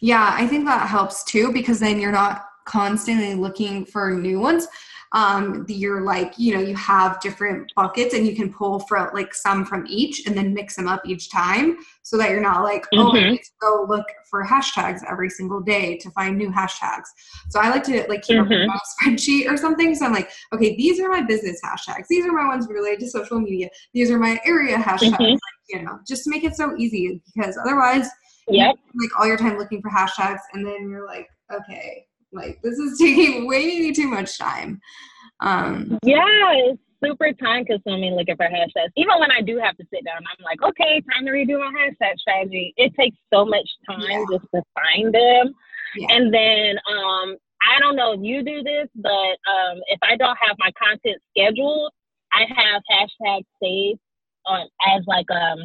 Yeah, 0.00 0.34
I 0.36 0.46
think 0.46 0.64
that 0.64 0.88
helps 0.88 1.24
too 1.24 1.52
because 1.52 1.80
then 1.80 1.98
you're 1.98 2.12
not 2.12 2.44
constantly 2.66 3.34
looking 3.34 3.84
for 3.84 4.12
new 4.12 4.38
ones 4.38 4.66
um, 5.12 5.64
you're 5.68 6.02
like, 6.02 6.38
you 6.38 6.54
know, 6.54 6.60
you 6.60 6.76
have 6.76 7.20
different 7.20 7.72
buckets 7.74 8.14
and 8.14 8.26
you 8.26 8.36
can 8.36 8.52
pull 8.52 8.80
from 8.80 9.08
like 9.12 9.34
some 9.34 9.64
from 9.64 9.84
each 9.88 10.26
and 10.26 10.36
then 10.36 10.54
mix 10.54 10.76
them 10.76 10.86
up 10.86 11.02
each 11.04 11.30
time 11.30 11.78
so 12.02 12.16
that 12.16 12.30
you're 12.30 12.40
not 12.40 12.62
like, 12.62 12.86
oh, 12.94 13.06
mm-hmm. 13.06 13.16
I 13.16 13.30
need 13.30 13.38
to 13.38 13.50
go 13.60 13.86
look 13.88 14.06
for 14.28 14.44
hashtags 14.44 15.00
every 15.10 15.28
single 15.28 15.60
day 15.60 15.96
to 15.98 16.10
find 16.10 16.38
new 16.38 16.50
hashtags. 16.50 17.06
So 17.48 17.58
I 17.58 17.70
like 17.70 17.82
to 17.84 18.06
like 18.08 18.22
keep 18.22 18.38
mm-hmm. 18.38 18.70
a 18.70 19.10
spreadsheet 19.10 19.50
or 19.50 19.56
something. 19.56 19.94
So 19.96 20.06
I'm 20.06 20.12
like, 20.12 20.30
okay, 20.54 20.76
these 20.76 21.00
are 21.00 21.08
my 21.08 21.22
business 21.22 21.60
hashtags. 21.64 22.06
These 22.08 22.24
are 22.26 22.32
my 22.32 22.46
ones 22.46 22.68
related 22.68 23.00
to 23.00 23.10
social 23.10 23.40
media. 23.40 23.68
These 23.92 24.12
are 24.12 24.18
my 24.18 24.38
area 24.44 24.76
hashtags. 24.76 25.12
Mm-hmm. 25.12 25.24
Like, 25.24 25.40
you 25.70 25.82
know, 25.82 25.98
just 26.06 26.24
to 26.24 26.30
make 26.30 26.44
it 26.44 26.54
so 26.54 26.76
easy 26.78 27.20
because 27.34 27.58
otherwise, 27.64 28.08
yeah, 28.48 28.68
like 28.68 29.18
all 29.18 29.26
your 29.26 29.36
time 29.36 29.58
looking 29.58 29.82
for 29.82 29.90
hashtags 29.90 30.40
and 30.52 30.66
then 30.66 30.88
you're 30.88 31.06
like, 31.06 31.28
okay, 31.52 32.06
like 32.32 32.60
this 32.62 32.78
is 32.78 32.98
taking 33.00 33.46
way 33.46 33.92
too 33.92 34.08
much 34.08 34.38
time. 34.38 34.80
Um, 35.40 35.98
yeah, 36.04 36.24
it's 36.52 36.80
super 37.02 37.32
time 37.32 37.64
consuming 37.64 38.14
looking 38.14 38.36
for 38.36 38.46
hashtags. 38.46 38.92
Even 38.96 39.18
when 39.18 39.30
I 39.30 39.40
do 39.40 39.58
have 39.58 39.76
to 39.78 39.84
sit 39.92 40.04
down, 40.04 40.18
I'm 40.18 40.44
like, 40.44 40.62
okay, 40.62 41.02
time 41.12 41.24
to 41.24 41.32
redo 41.32 41.58
my 41.58 41.72
hashtag 41.72 42.18
strategy. 42.18 42.74
It 42.76 42.94
takes 42.94 43.16
so 43.32 43.44
much 43.44 43.68
time 43.88 44.02
yeah. 44.02 44.24
just 44.30 44.44
to 44.54 44.62
find 44.74 45.14
them. 45.14 45.54
Yeah. 45.96 46.06
And 46.10 46.32
then 46.32 46.76
um, 46.88 47.36
I 47.62 47.80
don't 47.80 47.96
know 47.96 48.12
if 48.12 48.20
you 48.22 48.44
do 48.44 48.62
this, 48.62 48.88
but 48.94 49.10
um, 49.10 49.80
if 49.88 49.98
I 50.02 50.16
don't 50.16 50.36
have 50.40 50.56
my 50.58 50.70
content 50.78 51.20
scheduled, 51.30 51.92
I 52.32 52.44
have 52.48 52.82
hashtags 52.90 53.44
saved 53.62 53.98
on 54.46 54.66
as 54.96 55.02
like 55.06 55.30
um 55.30 55.58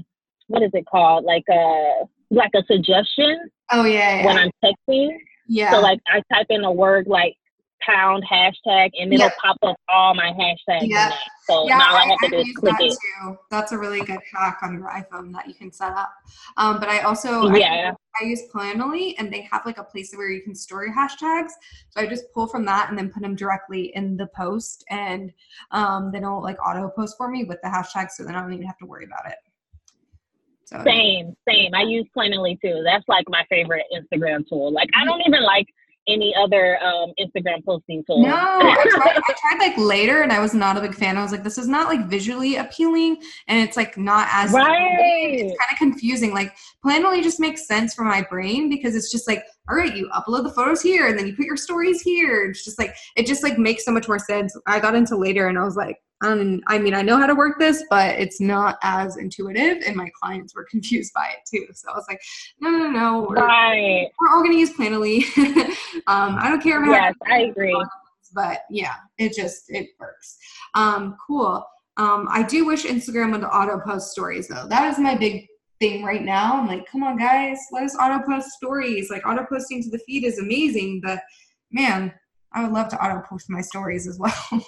what 0.47 0.61
is 0.63 0.71
it 0.73 0.85
called? 0.85 1.25
Like 1.25 1.43
a 1.49 2.05
like 2.31 2.51
a 2.55 2.63
suggestion. 2.65 3.49
Oh 3.71 3.85
yeah, 3.85 4.17
yeah. 4.17 4.25
When 4.25 4.37
I'm 4.37 4.51
texting. 4.63 5.09
Yeah. 5.47 5.71
So 5.71 5.81
like 5.81 5.99
I 6.07 6.21
type 6.33 6.47
in 6.49 6.63
a 6.63 6.71
word 6.71 7.07
like 7.07 7.35
pound 7.81 8.23
hashtag 8.29 8.91
and 8.99 9.13
it'll 9.13 9.29
pop 9.41 9.57
up 9.63 9.77
all 9.89 10.13
my 10.15 10.31
hashtags. 10.31 10.87
Yeah. 10.87 11.13
So 11.47 11.67
yeah, 11.67 11.75
all 11.75 11.95
I, 11.95 12.05
have 12.05 12.17
to 12.19 12.29
do 12.29 12.37
is 12.37 12.55
click 12.55 12.75
it. 12.79 12.91
Too. 12.91 13.37
That's 13.51 13.71
a 13.71 13.77
really 13.77 14.01
good 14.01 14.19
hack 14.33 14.59
on 14.63 14.73
your 14.73 14.89
iPhone 14.89 15.31
that 15.33 15.47
you 15.47 15.53
can 15.53 15.71
set 15.71 15.91
up. 15.91 16.13
Um, 16.57 16.79
but 16.79 16.89
I 16.89 17.01
also 17.01 17.49
yeah. 17.49 17.91
I, 18.19 18.23
I, 18.23 18.27
use 18.27 18.43
Planoly 18.53 19.13
and 19.19 19.31
they 19.31 19.41
have 19.51 19.65
like 19.65 19.77
a 19.77 19.83
place 19.83 20.13
where 20.15 20.29
you 20.29 20.41
can 20.41 20.55
store 20.55 20.85
your 20.85 20.95
hashtags. 20.95 21.51
So 21.89 22.01
I 22.01 22.07
just 22.07 22.31
pull 22.33 22.47
from 22.47 22.65
that 22.65 22.89
and 22.89 22.97
then 22.97 23.09
put 23.11 23.21
them 23.21 23.35
directly 23.35 23.91
in 23.95 24.17
the 24.17 24.27
post 24.27 24.83
and 24.89 25.31
um, 25.71 26.11
they 26.11 26.19
don't 26.19 26.41
like 26.41 26.57
auto 26.65 26.89
post 26.89 27.15
for 27.17 27.29
me 27.29 27.43
with 27.43 27.61
the 27.61 27.69
hashtags 27.69 28.11
so 28.11 28.23
then 28.23 28.35
I 28.35 28.41
don't 28.41 28.53
even 28.53 28.65
have 28.65 28.77
to 28.79 28.85
worry 28.85 29.05
about 29.05 29.27
it. 29.27 29.37
So, 30.65 30.81
same, 30.83 31.35
same. 31.47 31.73
I 31.73 31.83
use 31.83 32.05
Planoly 32.15 32.59
too. 32.59 32.81
That's 32.83 33.07
like 33.07 33.25
my 33.29 33.45
favorite 33.49 33.85
Instagram 33.95 34.47
tool. 34.47 34.71
Like 34.73 34.89
I 34.95 35.05
don't 35.05 35.21
even 35.25 35.43
like 35.43 35.67
any 36.07 36.35
other 36.35 36.81
um, 36.83 37.11
Instagram 37.19 37.63
posting 37.65 38.03
tool. 38.05 38.21
No, 38.21 38.35
I 38.35 38.85
tried, 38.89 39.17
I 39.17 39.33
tried, 39.39 39.59
like 39.59 39.77
later, 39.77 40.21
and 40.21 40.31
I 40.31 40.39
was 40.39 40.53
not 40.53 40.77
a 40.77 40.81
big 40.81 40.93
fan. 40.93 41.17
I 41.17 41.23
was 41.23 41.31
like, 41.31 41.43
this 41.43 41.57
is 41.57 41.67
not 41.67 41.87
like 41.87 42.07
visually 42.07 42.57
appealing, 42.57 43.17
and 43.47 43.59
it's 43.67 43.77
like 43.77 43.97
not 43.97 44.27
as 44.31 44.51
right. 44.51 45.33
It's 45.33 45.57
kind 45.57 45.71
of 45.71 45.77
confusing. 45.77 46.33
Like 46.33 46.55
Planoly 46.85 47.23
just 47.23 47.39
makes 47.39 47.67
sense 47.67 47.93
for 47.93 48.03
my 48.03 48.21
brain 48.29 48.69
because 48.69 48.95
it's 48.95 49.11
just 49.11 49.27
like, 49.27 49.43
all 49.69 49.75
right, 49.75 49.95
you 49.95 50.09
upload 50.09 50.43
the 50.43 50.51
photos 50.51 50.81
here, 50.81 51.07
and 51.07 51.17
then 51.17 51.25
you 51.27 51.35
put 51.35 51.45
your 51.45 51.57
stories 51.57 52.01
here. 52.01 52.45
It's 52.49 52.63
just 52.63 52.77
like 52.77 52.95
it 53.15 53.25
just 53.25 53.43
like 53.43 53.57
makes 53.57 53.85
so 53.85 53.91
much 53.91 54.07
more 54.07 54.19
sense. 54.19 54.55
I 54.67 54.79
got 54.79 54.95
into 54.95 55.17
later, 55.17 55.47
and 55.47 55.57
I 55.57 55.63
was 55.63 55.75
like, 55.75 55.97
um, 56.23 56.61
I 56.67 56.77
mean, 56.77 56.93
I 56.93 57.01
know 57.01 57.17
how 57.17 57.25
to 57.25 57.35
work 57.35 57.59
this, 57.59 57.83
but 57.89 58.17
it's 58.19 58.39
not 58.39 58.77
as 58.83 59.17
intuitive, 59.17 59.83
and 59.85 59.95
my 59.95 60.09
clients 60.19 60.55
were 60.55 60.65
confused 60.69 61.13
by 61.13 61.27
it 61.27 61.39
too. 61.49 61.67
So 61.73 61.89
I 61.91 61.95
was 61.95 62.05
like, 62.07 62.21
no, 62.59 62.69
no, 62.69 62.89
no, 62.89 63.27
we're, 63.29 63.35
right. 63.35 64.09
we're 64.19 64.29
all 64.29 64.41
going 64.41 64.51
to 64.51 64.57
use 64.57 64.73
Planoly. 64.73 65.25
um, 66.07 66.37
I 66.39 66.49
don't 66.49 66.61
care 66.61 66.81
about. 66.81 66.91
Yes, 66.91 67.13
I 67.27 67.39
agree. 67.43 67.81
But 68.33 68.63
yeah, 68.69 68.95
it 69.17 69.33
just 69.33 69.69
it 69.69 69.91
works. 69.97 70.37
Um, 70.73 71.15
cool. 71.25 71.65
Um, 71.95 72.27
I 72.29 72.43
do 72.43 72.65
wish 72.65 72.83
Instagram 72.83 73.31
would 73.31 73.45
auto 73.45 73.79
post 73.79 74.11
stories 74.11 74.49
though. 74.49 74.67
That 74.67 74.91
is 74.91 74.99
my 74.99 75.15
big 75.15 75.47
thing 75.85 76.03
right 76.03 76.23
now. 76.23 76.57
I'm 76.57 76.67
like, 76.67 76.89
come 76.89 77.03
on, 77.03 77.17
guys, 77.17 77.59
let 77.71 77.83
us 77.83 77.95
auto 77.95 78.23
post 78.25 78.51
stories. 78.51 79.09
Like 79.09 79.25
auto 79.25 79.45
posting 79.45 79.83
to 79.83 79.89
the 79.89 79.99
feed 79.99 80.23
is 80.23 80.39
amazing, 80.39 81.01
but 81.03 81.19
man, 81.71 82.13
I 82.53 82.63
would 82.63 82.73
love 82.73 82.89
to 82.89 83.03
auto 83.03 83.21
post 83.27 83.49
my 83.49 83.61
stories 83.61 84.07
as 84.07 84.17
well. 84.19 84.65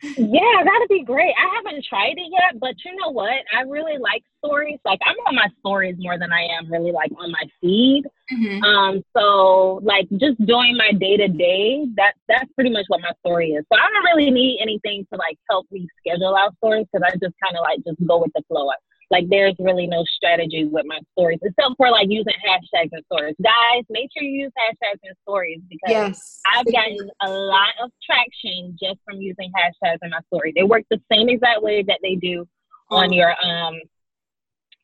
Yeah, 0.00 0.62
that'd 0.64 0.88
be 0.88 1.02
great. 1.02 1.34
I 1.36 1.56
haven't 1.56 1.84
tried 1.84 2.14
it 2.18 2.30
yet, 2.30 2.60
but 2.60 2.74
you 2.84 2.94
know 2.94 3.10
what? 3.10 3.34
I 3.52 3.62
really 3.62 3.98
like 3.98 4.22
stories. 4.38 4.78
Like 4.84 5.00
I'm 5.04 5.16
on 5.26 5.34
my 5.34 5.48
stories 5.58 5.96
more 5.98 6.16
than 6.16 6.32
I 6.32 6.42
am 6.56 6.70
really 6.70 6.92
like 6.92 7.10
on 7.18 7.32
my 7.32 7.42
feed. 7.60 8.04
Mm-hmm. 8.32 8.62
Um, 8.62 9.02
so 9.16 9.80
like 9.82 10.08
just 10.12 10.38
doing 10.46 10.76
my 10.76 10.92
day 10.92 11.16
to 11.16 11.26
day, 11.26 11.86
that 11.96 12.12
that's 12.28 12.50
pretty 12.54 12.70
much 12.70 12.84
what 12.86 13.00
my 13.00 13.10
story 13.26 13.50
is. 13.50 13.64
So 13.72 13.76
I 13.76 13.90
don't 13.90 14.04
really 14.04 14.30
need 14.30 14.60
anything 14.62 15.04
to 15.12 15.18
like 15.18 15.36
help 15.50 15.66
me 15.72 15.88
schedule 15.98 16.36
out 16.36 16.54
stories 16.58 16.86
because 16.92 17.04
I 17.04 17.10
just 17.18 17.34
kind 17.42 17.56
of 17.56 17.62
like 17.62 17.82
just 17.84 17.98
go 18.06 18.20
with 18.22 18.30
the 18.36 18.42
flow. 18.46 18.70
Like 19.10 19.28
there's 19.30 19.54
really 19.58 19.86
no 19.86 20.04
strategy 20.04 20.68
with 20.70 20.84
my 20.86 20.98
stories 21.12 21.38
except 21.42 21.74
for 21.76 21.90
like 21.90 22.08
using 22.10 22.34
hashtags 22.46 22.90
and 22.92 23.02
stories. 23.10 23.34
Guys, 23.42 23.84
make 23.88 24.10
sure 24.12 24.22
you 24.22 24.42
use 24.44 24.52
hashtags 24.58 24.98
and 25.02 25.16
stories 25.22 25.60
because 25.68 25.90
yes. 25.90 26.40
I've 26.54 26.66
gotten 26.66 27.10
a 27.22 27.30
lot 27.30 27.70
of 27.82 27.90
traction 28.04 28.76
just 28.80 28.98
from 29.04 29.20
using 29.20 29.50
hashtags 29.56 29.98
in 30.02 30.10
my 30.10 30.20
story. 30.32 30.52
They 30.54 30.64
work 30.64 30.84
the 30.90 31.00
same 31.10 31.28
exact 31.28 31.62
way 31.62 31.82
that 31.84 32.00
they 32.02 32.16
do 32.16 32.46
on 32.90 33.10
oh. 33.10 33.16
your 33.16 33.34
um 33.42 33.80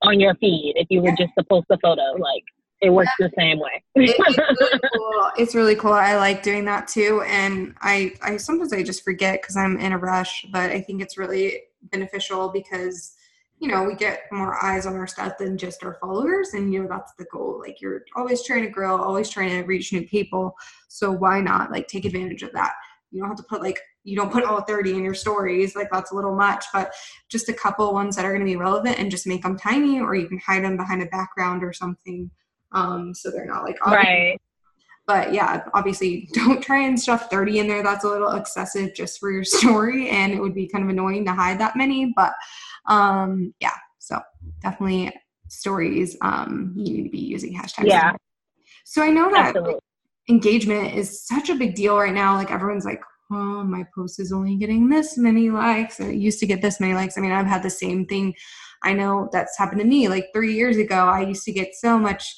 on 0.02 0.20
your 0.20 0.34
feed 0.36 0.74
if 0.76 0.86
you 0.90 1.02
were 1.02 1.12
just 1.18 1.32
to 1.38 1.44
post 1.44 1.66
a 1.70 1.78
photo. 1.78 2.12
Like 2.18 2.44
it 2.80 2.90
works 2.90 3.10
the 3.18 3.30
same 3.38 3.58
way. 3.58 3.82
it, 3.94 4.14
it's, 4.18 4.38
really 4.38 4.80
cool. 4.94 5.30
it's 5.36 5.54
really 5.54 5.74
cool. 5.76 5.92
I 5.92 6.16
like 6.16 6.42
doing 6.42 6.64
that 6.66 6.88
too. 6.88 7.22
And 7.26 7.74
I, 7.80 8.12
I 8.22 8.36
sometimes 8.36 8.72
I 8.72 8.82
just 8.82 9.04
forget 9.04 9.40
because 9.40 9.56
I'm 9.56 9.78
in 9.78 9.92
a 9.92 9.98
rush, 9.98 10.46
but 10.52 10.70
I 10.70 10.80
think 10.80 11.02
it's 11.02 11.16
really 11.16 11.62
beneficial 11.90 12.48
because 12.48 13.14
you 13.58 13.68
know, 13.68 13.84
we 13.84 13.94
get 13.94 14.22
more 14.32 14.62
eyes 14.64 14.86
on 14.86 14.96
our 14.96 15.06
stuff 15.06 15.38
than 15.38 15.56
just 15.56 15.84
our 15.84 15.96
followers. 16.00 16.50
And, 16.54 16.72
you 16.72 16.82
know, 16.82 16.88
that's 16.88 17.14
the 17.14 17.24
goal. 17.32 17.60
Like, 17.60 17.80
you're 17.80 18.04
always 18.16 18.44
trying 18.44 18.62
to 18.62 18.68
grow, 18.68 19.00
always 19.00 19.30
trying 19.30 19.50
to 19.50 19.62
reach 19.62 19.92
new 19.92 20.06
people. 20.06 20.54
So, 20.88 21.10
why 21.10 21.40
not 21.40 21.70
like 21.70 21.88
take 21.88 22.04
advantage 22.04 22.42
of 22.42 22.52
that? 22.52 22.74
You 23.10 23.20
don't 23.20 23.28
have 23.28 23.38
to 23.38 23.44
put 23.44 23.62
like, 23.62 23.78
you 24.02 24.16
don't 24.16 24.32
put 24.32 24.44
all 24.44 24.60
30 24.60 24.94
in 24.94 25.04
your 25.04 25.14
stories. 25.14 25.76
Like, 25.76 25.88
that's 25.90 26.10
a 26.10 26.14
little 26.14 26.34
much, 26.34 26.64
but 26.72 26.92
just 27.28 27.48
a 27.48 27.54
couple 27.54 27.92
ones 27.94 28.16
that 28.16 28.24
are 28.24 28.32
going 28.32 28.44
to 28.44 28.50
be 28.50 28.56
relevant 28.56 28.98
and 28.98 29.10
just 29.10 29.26
make 29.26 29.42
them 29.42 29.56
tiny, 29.56 30.00
or 30.00 30.14
you 30.14 30.26
can 30.26 30.38
hide 30.38 30.64
them 30.64 30.76
behind 30.76 31.02
a 31.02 31.06
background 31.06 31.62
or 31.62 31.72
something. 31.72 32.30
Um, 32.72 33.14
so 33.14 33.30
they're 33.30 33.46
not 33.46 33.62
like, 33.62 33.76
obvious. 33.82 34.04
right. 34.04 34.40
But 35.06 35.32
yeah, 35.32 35.64
obviously, 35.74 36.28
don't 36.32 36.62
try 36.62 36.82
and 36.82 36.98
stuff 37.00 37.30
30 37.30 37.60
in 37.60 37.68
there. 37.68 37.82
That's 37.82 38.04
a 38.04 38.08
little 38.08 38.32
excessive 38.32 38.94
just 38.94 39.20
for 39.20 39.30
your 39.30 39.44
story, 39.44 40.10
and 40.10 40.32
it 40.32 40.40
would 40.40 40.54
be 40.54 40.66
kind 40.66 40.84
of 40.84 40.90
annoying 40.90 41.24
to 41.26 41.32
hide 41.32 41.60
that 41.60 41.76
many. 41.76 42.12
But 42.16 42.34
um, 42.86 43.54
yeah, 43.60 43.76
so 43.98 44.20
definitely 44.62 45.12
stories. 45.48 46.16
Um, 46.22 46.72
you 46.76 46.92
need 46.92 47.04
to 47.04 47.10
be 47.10 47.18
using 47.18 47.54
hashtags. 47.54 47.86
Yeah. 47.86 48.12
So 48.84 49.02
I 49.02 49.10
know 49.10 49.30
that 49.30 49.54
like, 49.54 49.76
engagement 50.28 50.94
is 50.94 51.26
such 51.26 51.48
a 51.48 51.54
big 51.54 51.74
deal 51.74 51.96
right 51.98 52.12
now. 52.12 52.34
Like 52.34 52.50
everyone's 52.50 52.84
like, 52.84 53.00
oh, 53.30 53.64
my 53.64 53.84
post 53.94 54.20
is 54.20 54.32
only 54.32 54.56
getting 54.56 54.88
this 54.88 55.16
many 55.16 55.50
likes. 55.50 56.00
And 56.00 56.10
it 56.10 56.16
used 56.16 56.40
to 56.40 56.46
get 56.46 56.62
this 56.62 56.80
many 56.80 56.94
likes. 56.94 57.16
I 57.16 57.20
mean, 57.20 57.32
I've 57.32 57.46
had 57.46 57.62
the 57.62 57.70
same 57.70 58.06
thing. 58.06 58.34
I 58.82 58.92
know 58.92 59.28
that's 59.32 59.56
happened 59.58 59.80
to 59.80 59.86
me. 59.86 60.08
Like 60.08 60.28
three 60.34 60.54
years 60.54 60.76
ago, 60.76 60.96
I 60.96 61.22
used 61.22 61.44
to 61.44 61.52
get 61.52 61.74
so 61.74 61.98
much 61.98 62.36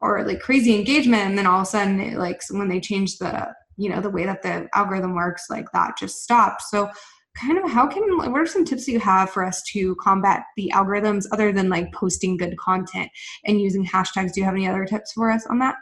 or 0.00 0.24
like 0.24 0.40
crazy 0.40 0.74
engagement. 0.74 1.22
And 1.22 1.38
then 1.38 1.46
all 1.46 1.60
of 1.60 1.66
a 1.66 1.70
sudden, 1.70 2.00
it, 2.00 2.18
like 2.18 2.40
when 2.50 2.68
they 2.68 2.80
changed 2.80 3.18
the, 3.20 3.52
you 3.76 3.90
know, 3.90 4.00
the 4.00 4.10
way 4.10 4.24
that 4.24 4.42
the 4.42 4.68
algorithm 4.74 5.14
works, 5.14 5.46
like 5.50 5.70
that 5.72 5.98
just 5.98 6.22
stopped. 6.22 6.62
So 6.62 6.90
kind 7.36 7.58
of 7.58 7.70
how 7.70 7.86
can 7.86 8.02
what 8.16 8.30
are 8.30 8.46
some 8.46 8.64
tips 8.64 8.88
you 8.88 8.98
have 9.00 9.30
for 9.30 9.44
us 9.44 9.62
to 9.62 9.94
combat 9.96 10.44
the 10.56 10.70
algorithms 10.74 11.26
other 11.32 11.52
than 11.52 11.68
like 11.68 11.92
posting 11.92 12.36
good 12.36 12.56
content 12.58 13.10
and 13.44 13.60
using 13.60 13.84
hashtags? 13.84 14.32
Do 14.32 14.40
you 14.40 14.44
have 14.44 14.54
any 14.54 14.68
other 14.68 14.84
tips 14.84 15.12
for 15.12 15.30
us 15.30 15.46
on 15.46 15.58
that? 15.58 15.76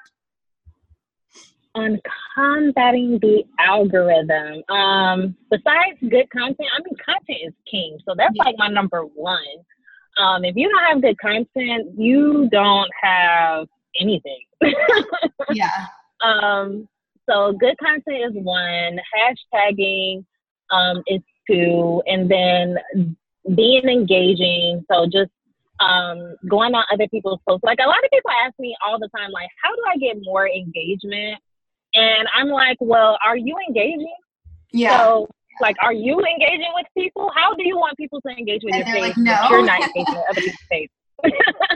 On 1.74 1.98
combating 2.36 3.18
the 3.20 3.44
algorithm 3.58 4.62
um 4.74 5.36
besides 5.50 5.98
good 6.08 6.30
content 6.30 6.68
i 6.76 6.82
mean 6.84 6.94
content 7.04 7.38
is 7.46 7.52
king 7.68 7.98
so 8.06 8.14
that's 8.16 8.34
yeah. 8.34 8.44
like 8.44 8.54
my 8.58 8.68
number 8.68 9.02
one. 9.02 9.38
Um 10.18 10.44
if 10.44 10.54
you 10.56 10.68
don't 10.68 10.84
have 10.84 11.02
good 11.02 11.18
content 11.18 11.98
you 11.98 12.48
don't 12.50 12.90
have 13.02 13.66
anything. 14.00 14.40
Yeah. 15.52 15.86
Um 16.22 16.88
so 17.28 17.52
good 17.52 17.76
content 17.78 18.36
is 18.36 18.42
one. 18.42 18.98
Hashtagging 19.14 20.24
um, 20.70 21.02
is 21.06 21.20
two, 21.50 22.02
and 22.06 22.30
then 22.30 22.76
being 23.54 23.84
engaging. 23.84 24.84
So 24.90 25.06
just 25.06 25.30
um, 25.80 26.36
going 26.48 26.74
on 26.74 26.84
other 26.92 27.08
people's 27.08 27.40
posts. 27.48 27.64
Like 27.64 27.78
a 27.84 27.86
lot 27.86 28.02
of 28.04 28.10
people 28.10 28.30
ask 28.44 28.54
me 28.58 28.76
all 28.86 28.98
the 28.98 29.08
time, 29.16 29.30
like, 29.30 29.48
how 29.62 29.74
do 29.74 29.82
I 29.92 29.96
get 29.96 30.16
more 30.22 30.48
engagement? 30.48 31.40
And 31.94 32.28
I'm 32.34 32.48
like, 32.48 32.76
well, 32.80 33.18
are 33.24 33.36
you 33.36 33.56
engaging? 33.68 34.14
Yeah. 34.72 34.98
So, 34.98 35.28
like, 35.60 35.76
are 35.82 35.92
you 35.92 36.18
engaging 36.18 36.72
with 36.74 36.86
people? 36.96 37.30
How 37.34 37.54
do 37.54 37.66
you 37.66 37.76
want 37.76 37.96
people 37.96 38.20
to 38.22 38.28
engage 38.30 38.62
with 38.64 38.74
And 38.74 38.86
your 38.86 38.94
page? 38.94 39.02
like, 39.02 39.16
"No." 39.16 39.46
You're 39.50 39.64
not 39.64 39.80
engaging 39.80 40.14
with 40.14 40.24
other 40.30 40.40
people's 40.40 40.58
page. 40.70 40.90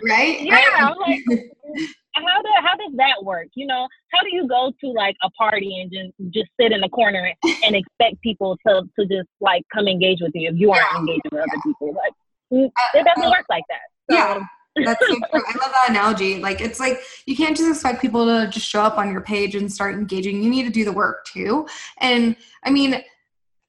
Right? 0.04 0.40
Yeah, 0.42 0.54
Right? 0.54 0.96
Like, 1.00 1.20
how 2.14 2.42
do 2.42 2.48
how 2.60 2.74
does 2.76 2.92
that 2.96 3.22
work? 3.24 3.48
You 3.54 3.66
know, 3.66 3.86
how 4.12 4.22
do 4.22 4.28
you 4.34 4.48
go 4.48 4.72
to 4.80 4.86
like 4.90 5.16
a 5.22 5.30
party 5.30 5.80
and 5.80 5.90
just 5.92 6.34
just 6.34 6.50
sit 6.60 6.72
in 6.72 6.80
the 6.80 6.88
corner 6.88 7.32
and 7.64 7.76
expect 7.76 8.20
people 8.22 8.56
to 8.66 8.82
to 8.98 9.06
just 9.06 9.28
like 9.40 9.62
come 9.72 9.88
engage 9.88 10.20
with 10.20 10.32
you 10.34 10.50
if 10.50 10.56
you 10.56 10.70
aren't 10.72 10.86
Yeah. 10.92 10.98
engaging 10.98 11.30
with 11.32 11.40
other 11.42 11.62
people? 11.64 11.94
Like, 11.94 12.12
mm, 12.52 12.66
Uh, 12.66 12.98
it 12.98 13.04
doesn't 13.04 13.28
uh, 13.28 13.30
work 13.30 13.46
like 13.48 13.64
that. 13.68 13.80
So, 14.10 14.16
yeah. 14.16 14.40
That's 14.84 15.04
so 15.08 15.14
true. 15.14 15.42
I 15.44 15.52
love 15.60 15.72
that 15.72 15.86
analogy. 15.88 16.38
Like 16.40 16.60
it's 16.60 16.78
like 16.78 17.00
you 17.26 17.36
can't 17.36 17.56
just 17.56 17.68
expect 17.68 18.00
people 18.00 18.26
to 18.26 18.48
just 18.48 18.68
show 18.68 18.82
up 18.82 18.96
on 18.96 19.10
your 19.10 19.20
page 19.20 19.56
and 19.56 19.72
start 19.72 19.94
engaging. 19.94 20.40
You 20.42 20.50
need 20.50 20.64
to 20.64 20.70
do 20.70 20.84
the 20.84 20.92
work 20.92 21.24
too. 21.24 21.66
And 21.98 22.36
I 22.62 22.70
mean, 22.70 23.02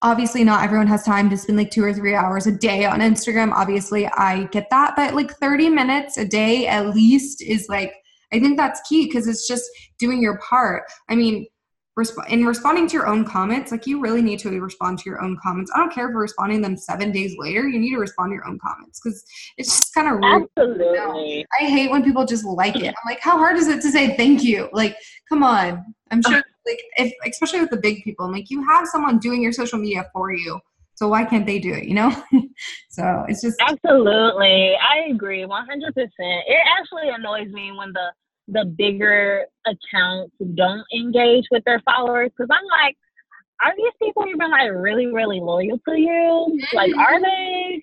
obviously 0.01 0.43
not 0.43 0.63
everyone 0.63 0.87
has 0.87 1.03
time 1.03 1.29
to 1.29 1.37
spend 1.37 1.57
like 1.57 1.71
two 1.71 1.83
or 1.83 1.93
three 1.93 2.15
hours 2.15 2.47
a 2.47 2.51
day 2.51 2.85
on 2.85 2.99
Instagram. 2.99 3.51
Obviously, 3.51 4.07
I 4.07 4.45
get 4.45 4.69
that, 4.69 4.95
but 4.95 5.13
like 5.13 5.31
30 5.31 5.69
minutes 5.69 6.17
a 6.17 6.25
day 6.25 6.67
at 6.67 6.93
least 6.95 7.41
is 7.41 7.67
like 7.69 7.93
I 8.31 8.39
think 8.39 8.57
that's 8.57 8.81
key 8.87 9.05
because 9.05 9.27
it's 9.27 9.47
just 9.47 9.63
doing 9.97 10.21
your 10.21 10.37
part. 10.37 10.83
I 11.09 11.15
mean, 11.15 11.47
resp- 11.99 12.27
in 12.29 12.45
responding 12.45 12.87
to 12.87 12.93
your 12.93 13.07
own 13.07 13.25
comments, 13.25 13.71
like 13.71 13.87
you 13.87 13.99
really 13.99 14.21
need 14.21 14.39
to 14.39 14.49
respond 14.59 14.99
to 14.99 15.09
your 15.09 15.21
own 15.23 15.37
comments. 15.41 15.71
I 15.73 15.79
don't 15.79 15.91
care 15.91 16.05
if 16.05 16.11
you're 16.11 16.21
responding 16.21 16.61
them 16.61 16.77
seven 16.77 17.11
days 17.11 17.35
later. 17.37 17.67
You 17.67 17.79
need 17.79 17.91
to 17.91 17.97
respond 17.97 18.31
to 18.31 18.35
your 18.35 18.47
own 18.47 18.59
comments 18.59 19.01
because 19.03 19.23
it's 19.57 19.77
just 19.77 19.93
kind 19.93 20.07
of 20.07 20.15
rude. 20.15 20.47
absolutely. 20.57 21.45
I 21.59 21.65
hate 21.65 21.89
when 21.89 22.03
people 22.03 22.25
just 22.25 22.45
like 22.45 22.75
it. 22.75 22.87
I'm 22.87 22.93
like, 23.05 23.19
how 23.19 23.37
hard 23.37 23.57
is 23.57 23.67
it 23.67 23.81
to 23.81 23.91
say 23.91 24.15
thank 24.15 24.43
you? 24.43 24.69
Like, 24.73 24.95
come 25.27 25.43
on. 25.43 25.93
I'm 26.11 26.21
sure, 26.21 26.43
like, 26.69 26.83
if 26.97 27.13
especially 27.31 27.61
with 27.61 27.69
the 27.69 27.77
big 27.77 28.03
people, 28.03 28.25
I'm 28.25 28.31
like, 28.31 28.49
you 28.49 28.63
have 28.67 28.87
someone 28.87 29.19
doing 29.19 29.41
your 29.41 29.51
social 29.51 29.79
media 29.79 30.09
for 30.13 30.31
you, 30.31 30.59
so 30.99 31.07
why 31.07 31.23
can't 31.23 31.45
they 31.45 31.59
do 31.59 31.73
it? 31.73 31.85
You 31.85 31.95
know? 31.95 32.11
so 32.89 33.23
it's 33.29 33.41
just 33.41 33.57
Absolutely. 33.61 34.75
I 34.75 35.07
agree 35.09 35.45
100%. 35.45 35.53
It 35.95 36.61
actually 36.77 37.07
annoys 37.07 37.47
me 37.53 37.71
when 37.71 37.93
the 37.93 38.11
the 38.51 38.65
bigger 38.65 39.45
accounts 39.65 40.35
don't 40.55 40.83
engage 40.93 41.45
with 41.51 41.63
their 41.65 41.79
followers 41.85 42.31
cuz 42.35 42.47
I'm 42.51 42.65
like 42.65 42.97
are 43.63 43.73
these 43.77 43.93
people 44.01 44.25
even 44.27 44.51
like 44.51 44.71
really 44.73 45.05
really 45.05 45.39
loyal 45.39 45.79
to 45.87 45.95
you? 45.97 46.47
Mm-hmm. 46.49 46.75
Like 46.75 46.93
are 46.97 47.21
they? 47.21 47.81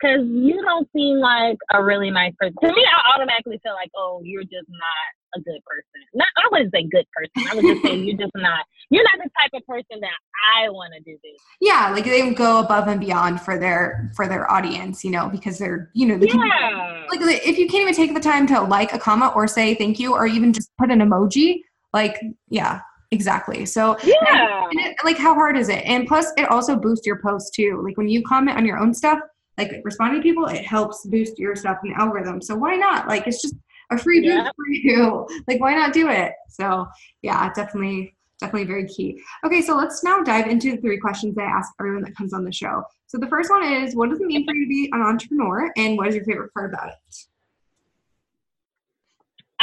Cuz 0.00 0.24
you 0.28 0.62
don't 0.62 0.88
seem 0.92 1.18
like 1.18 1.58
a 1.72 1.82
really 1.82 2.10
nice 2.12 2.34
person. 2.38 2.54
To 2.62 2.68
me 2.72 2.86
I 2.86 3.14
automatically 3.14 3.58
feel 3.64 3.74
like 3.74 3.90
oh 3.96 4.20
you're 4.22 4.44
just 4.44 4.68
not 4.68 5.08
a 5.36 5.40
good 5.40 5.60
person. 5.66 6.06
Not 6.14 6.26
I 6.36 6.48
wouldn't 6.52 6.72
say 6.72 6.84
good 6.84 7.06
person. 7.14 7.50
I 7.50 7.54
would 7.54 7.64
just 7.64 7.82
say 7.82 7.96
you're 7.96 8.16
just 8.18 8.32
not 8.36 8.64
you're 8.90 9.02
not 9.04 9.24
the 9.24 9.30
type 9.40 9.50
of 9.54 9.66
person 9.66 10.00
that 10.00 10.12
I 10.56 10.68
want 10.68 10.92
to 10.94 11.00
do 11.00 11.18
this. 11.22 11.40
yeah, 11.60 11.90
like 11.90 12.04
they 12.04 12.32
go 12.34 12.60
above 12.60 12.88
and 12.88 13.00
beyond 13.00 13.40
for 13.40 13.58
their 13.58 14.10
for 14.14 14.26
their 14.28 14.50
audience, 14.50 15.04
you 15.04 15.10
know, 15.10 15.28
because 15.28 15.58
they're 15.58 15.90
you 15.94 16.06
know 16.06 16.18
the 16.18 16.26
Yeah. 16.28 17.04
like 17.10 17.20
like, 17.20 17.46
if 17.46 17.58
you 17.58 17.66
can't 17.68 17.82
even 17.82 17.94
take 17.94 18.14
the 18.14 18.20
time 18.20 18.46
to 18.48 18.60
like 18.60 18.92
a 18.92 18.98
comment 18.98 19.32
or 19.34 19.46
say 19.48 19.74
thank 19.74 19.98
you 19.98 20.14
or 20.14 20.26
even 20.26 20.52
just 20.52 20.70
put 20.78 20.90
an 20.90 21.00
emoji 21.00 21.60
like 21.92 22.20
yeah 22.48 22.80
exactly 23.12 23.64
so 23.64 23.96
Yeah. 24.02 24.64
and 24.70 24.80
it, 24.80 24.96
like 25.04 25.16
how 25.18 25.34
hard 25.34 25.56
is 25.56 25.68
it 25.68 25.84
and 25.84 26.06
plus 26.08 26.32
it 26.36 26.48
also 26.50 26.74
boosts 26.76 27.06
your 27.06 27.20
post 27.22 27.54
too 27.54 27.80
like 27.86 27.96
when 27.96 28.08
you 28.08 28.22
comment 28.24 28.56
on 28.56 28.66
your 28.66 28.78
own 28.78 28.92
stuff 28.92 29.18
like 29.56 29.70
responding 29.84 30.20
to 30.20 30.22
people 30.22 30.46
it 30.46 30.64
helps 30.66 31.06
boost 31.06 31.38
your 31.38 31.54
stuff 31.54 31.78
in 31.84 31.90
the 31.92 32.00
algorithm 32.00 32.42
so 32.42 32.56
why 32.56 32.74
not 32.74 33.06
like 33.06 33.26
it's 33.28 33.40
just 33.40 33.54
a 33.90 33.98
free 33.98 34.26
Yeah. 34.26 34.50
for 34.56 34.68
you. 34.68 35.28
Like 35.48 35.60
why 35.60 35.74
not 35.74 35.92
do 35.92 36.08
it? 36.08 36.32
So 36.48 36.86
yeah 37.22 37.52
definitely 37.54 38.14
definitely 38.40 38.66
very 38.66 38.86
key. 38.88 39.20
Okay 39.44 39.62
so 39.62 39.76
let's 39.76 40.02
now 40.04 40.22
dive 40.22 40.46
into 40.46 40.72
the 40.72 40.78
three 40.78 40.98
questions 40.98 41.36
i 41.38 41.42
ask 41.42 41.72
everyone 41.80 42.02
that 42.02 42.16
comes 42.16 42.32
on 42.32 42.44
the 42.44 42.52
show. 42.52 42.82
So 43.06 43.18
the 43.18 43.28
first 43.28 43.50
one 43.50 43.64
is 43.64 43.94
what 43.94 44.10
does 44.10 44.20
it 44.20 44.26
mean 44.26 44.44
for 44.46 44.54
you 44.54 44.64
to 44.64 44.68
be 44.68 44.90
an 44.92 45.00
entrepreneur 45.02 45.70
and 45.76 45.96
what 45.96 46.08
is 46.08 46.14
your 46.16 46.24
favorite 46.24 46.52
part 46.52 46.72
about 46.72 46.88
it? 46.88 46.94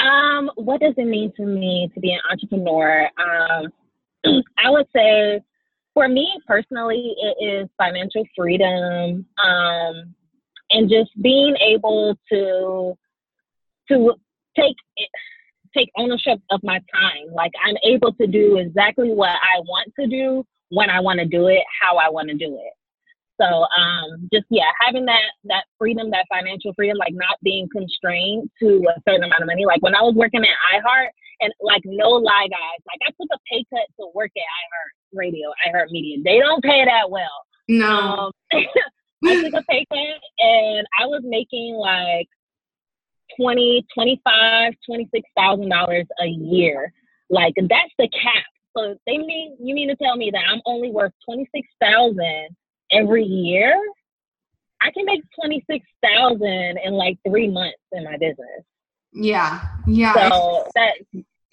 Um, 0.01 0.49
what 0.55 0.81
does 0.81 0.93
it 0.97 1.05
mean 1.05 1.31
to 1.37 1.45
me 1.45 1.91
to 1.93 1.99
be 1.99 2.11
an 2.11 2.21
entrepreneur? 2.31 3.07
Um, 3.19 3.67
I 4.57 4.69
would 4.69 4.87
say 4.95 5.41
for 5.93 6.07
me 6.07 6.27
personally, 6.47 7.15
it 7.21 7.45
is 7.45 7.69
financial 7.77 8.25
freedom 8.35 9.25
um, 9.43 10.15
and 10.71 10.89
just 10.89 11.11
being 11.21 11.55
able 11.57 12.17
to 12.31 12.97
to 13.91 14.13
take 14.55 14.75
take 15.75 15.89
ownership 15.97 16.39
of 16.49 16.59
my 16.63 16.79
time. 16.93 17.33
Like 17.33 17.51
I'm 17.65 17.75
able 17.83 18.13
to 18.13 18.27
do 18.27 18.57
exactly 18.57 19.11
what 19.11 19.31
I 19.31 19.59
want 19.61 19.93
to 19.99 20.07
do 20.07 20.43
when 20.69 20.89
I 20.89 20.99
want 20.99 21.19
to 21.19 21.25
do 21.25 21.47
it, 21.47 21.63
how 21.81 21.97
I 21.97 22.09
want 22.09 22.29
to 22.29 22.35
do 22.35 22.55
it. 22.55 22.73
So 23.39 23.47
um, 23.47 24.29
just 24.31 24.45
yeah, 24.49 24.69
having 24.85 25.05
that 25.05 25.33
that 25.45 25.63
freedom, 25.79 26.11
that 26.11 26.25
financial 26.29 26.73
freedom, 26.75 26.97
like 26.97 27.13
not 27.13 27.37
being 27.41 27.67
constrained 27.71 28.49
to 28.61 28.85
a 28.95 29.01
certain 29.07 29.23
amount 29.23 29.41
of 29.41 29.47
money. 29.47 29.65
Like 29.65 29.81
when 29.81 29.95
I 29.95 30.01
was 30.01 30.13
working 30.15 30.41
at 30.41 30.77
iHeart, 30.77 31.09
and 31.41 31.51
like 31.59 31.81
no 31.85 32.09
lie, 32.09 32.47
guys, 32.49 32.81
like 32.85 32.99
I 33.01 33.11
took 33.19 33.29
a 33.33 33.39
pay 33.51 33.65
cut 33.69 33.87
to 33.99 34.11
work 34.13 34.31
at 34.37 34.41
iHeart 34.41 35.17
Radio, 35.17 35.49
iHeart 35.67 35.89
Media. 35.89 36.17
They 36.23 36.39
don't 36.39 36.63
pay 36.63 36.85
that 36.85 37.09
well. 37.09 37.45
no 37.67 37.87
Um, 37.87 38.31
I 39.25 39.41
took 39.41 39.53
a 39.53 39.63
pay 39.67 39.85
cut, 39.89 40.21
and 40.37 40.85
I 40.99 41.07
was 41.07 41.21
making 41.25 41.75
like 41.75 42.27
twenty, 43.39 43.85
twenty-five, 43.93 44.73
twenty-six 44.85 45.27
thousand 45.37 45.69
dollars 45.69 46.05
a 46.21 46.27
year. 46.27 46.91
Like 47.29 47.53
that's 47.57 47.93
the 47.97 48.09
cap. 48.09 48.43
So 48.77 48.95
they 49.05 49.17
mean 49.17 49.57
you 49.59 49.75
mean 49.75 49.89
to 49.89 49.95
tell 49.95 50.15
me 50.15 50.31
that 50.31 50.43
I'm 50.49 50.61
only 50.65 50.91
worth 50.91 51.13
twenty 51.25 51.47
six 51.53 51.67
thousand 51.81 52.49
every 52.91 53.23
year? 53.23 53.73
I 54.81 54.91
can 54.91 55.05
make 55.05 55.21
twenty 55.39 55.63
six 55.69 55.85
thousand 56.03 56.79
in 56.83 56.93
like 56.93 57.17
three 57.27 57.47
months 57.49 57.77
in 57.91 58.03
my 58.03 58.17
business. 58.17 58.63
yeah 59.13 59.61
yeah 59.87 60.29
So 60.29 60.67
that 60.75 60.93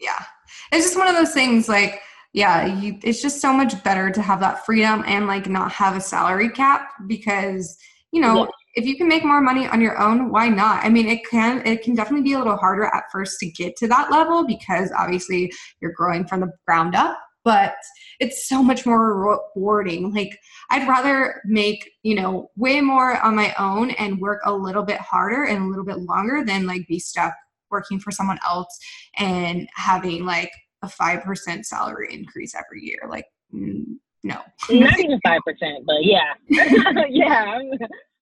yeah 0.01 0.25
it's 0.73 0.85
just 0.87 0.97
one 0.99 1.09
of 1.09 1.17
those 1.17 1.35
things 1.35 1.69
like 1.69 2.01
yeah 2.33 2.67
you 2.67 2.99
it's 3.03 3.21
just 3.21 3.41
so 3.41 3.53
much 3.53 3.83
better 3.83 4.11
to 4.11 4.23
have 4.23 4.41
that 4.41 4.65
freedom 4.65 5.03
and 5.07 5.27
like 5.27 5.49
not 5.49 5.73
have 5.73 5.97
a 5.97 6.01
salary 6.01 6.49
cap 6.49 6.91
because 7.07 7.77
you 8.13 8.21
know 8.21 8.37
Yeah. 8.45 8.47
If 8.79 8.87
you 8.87 8.97
can 8.97 9.09
make 9.09 9.25
more 9.25 9.41
money 9.41 9.67
on 9.67 9.81
your 9.81 9.99
own 9.99 10.31
why 10.31 10.49
not? 10.49 10.85
I 10.85 10.89
mean 10.89 11.09
it 11.09 11.29
can 11.29 11.67
it 11.67 11.83
can 11.83 11.95
definitely 11.97 12.23
be 12.23 12.35
a 12.35 12.39
little 12.39 12.57
harder 12.57 12.85
at 12.85 13.05
first 13.11 13.39
to 13.41 13.51
get 13.51 13.77
to 13.79 13.89
that 13.89 14.11
level 14.11 14.47
because 14.47 14.93
obviously 14.97 15.53
you're 15.81 15.93
growing 15.93 16.27
from 16.27 16.41
the 16.41 16.53
ground 16.67 16.95
up 16.95 17.19
but 17.45 17.75
it's 18.21 18.49
so 18.49 18.63
much 18.63 18.85
more 18.85 19.41
rewarding. 19.57 20.15
Like 20.15 20.39
i'd 20.71 20.87
rather 20.87 21.43
make 21.45 21.91
you 22.03 22.15
know 22.15 22.51
way 22.57 22.81
more 22.81 23.21
on 23.21 23.35
my 23.35 23.53
own 23.59 23.91
and 23.93 24.21
work 24.21 24.41
a 24.45 24.53
little 24.53 24.85
bit 24.85 25.01
harder 25.01 25.45
and 25.45 25.65
a 25.65 25.69
little 25.69 25.85
bit 25.85 25.99
longer 25.99 26.45
than 26.45 26.67
like 26.67 26.87
be 26.87 27.01
stuck 27.01 27.35
working 27.71 27.99
for 27.99 28.13
someone 28.13 28.39
else 28.47 28.79
and 29.17 29.69
having 29.75 30.25
like 30.25 30.53
a 30.83 30.87
5% 30.87 31.65
salary 31.65 32.09
increase 32.13 32.55
every 32.55 32.83
year. 32.83 33.01
Like 33.11 33.27
no. 34.23 34.41
Not 34.71 34.99
even 34.99 35.21
five 35.25 35.41
percent, 35.45 35.85
but 35.87 36.05
yeah. 36.05 36.35
yeah, 37.09 37.59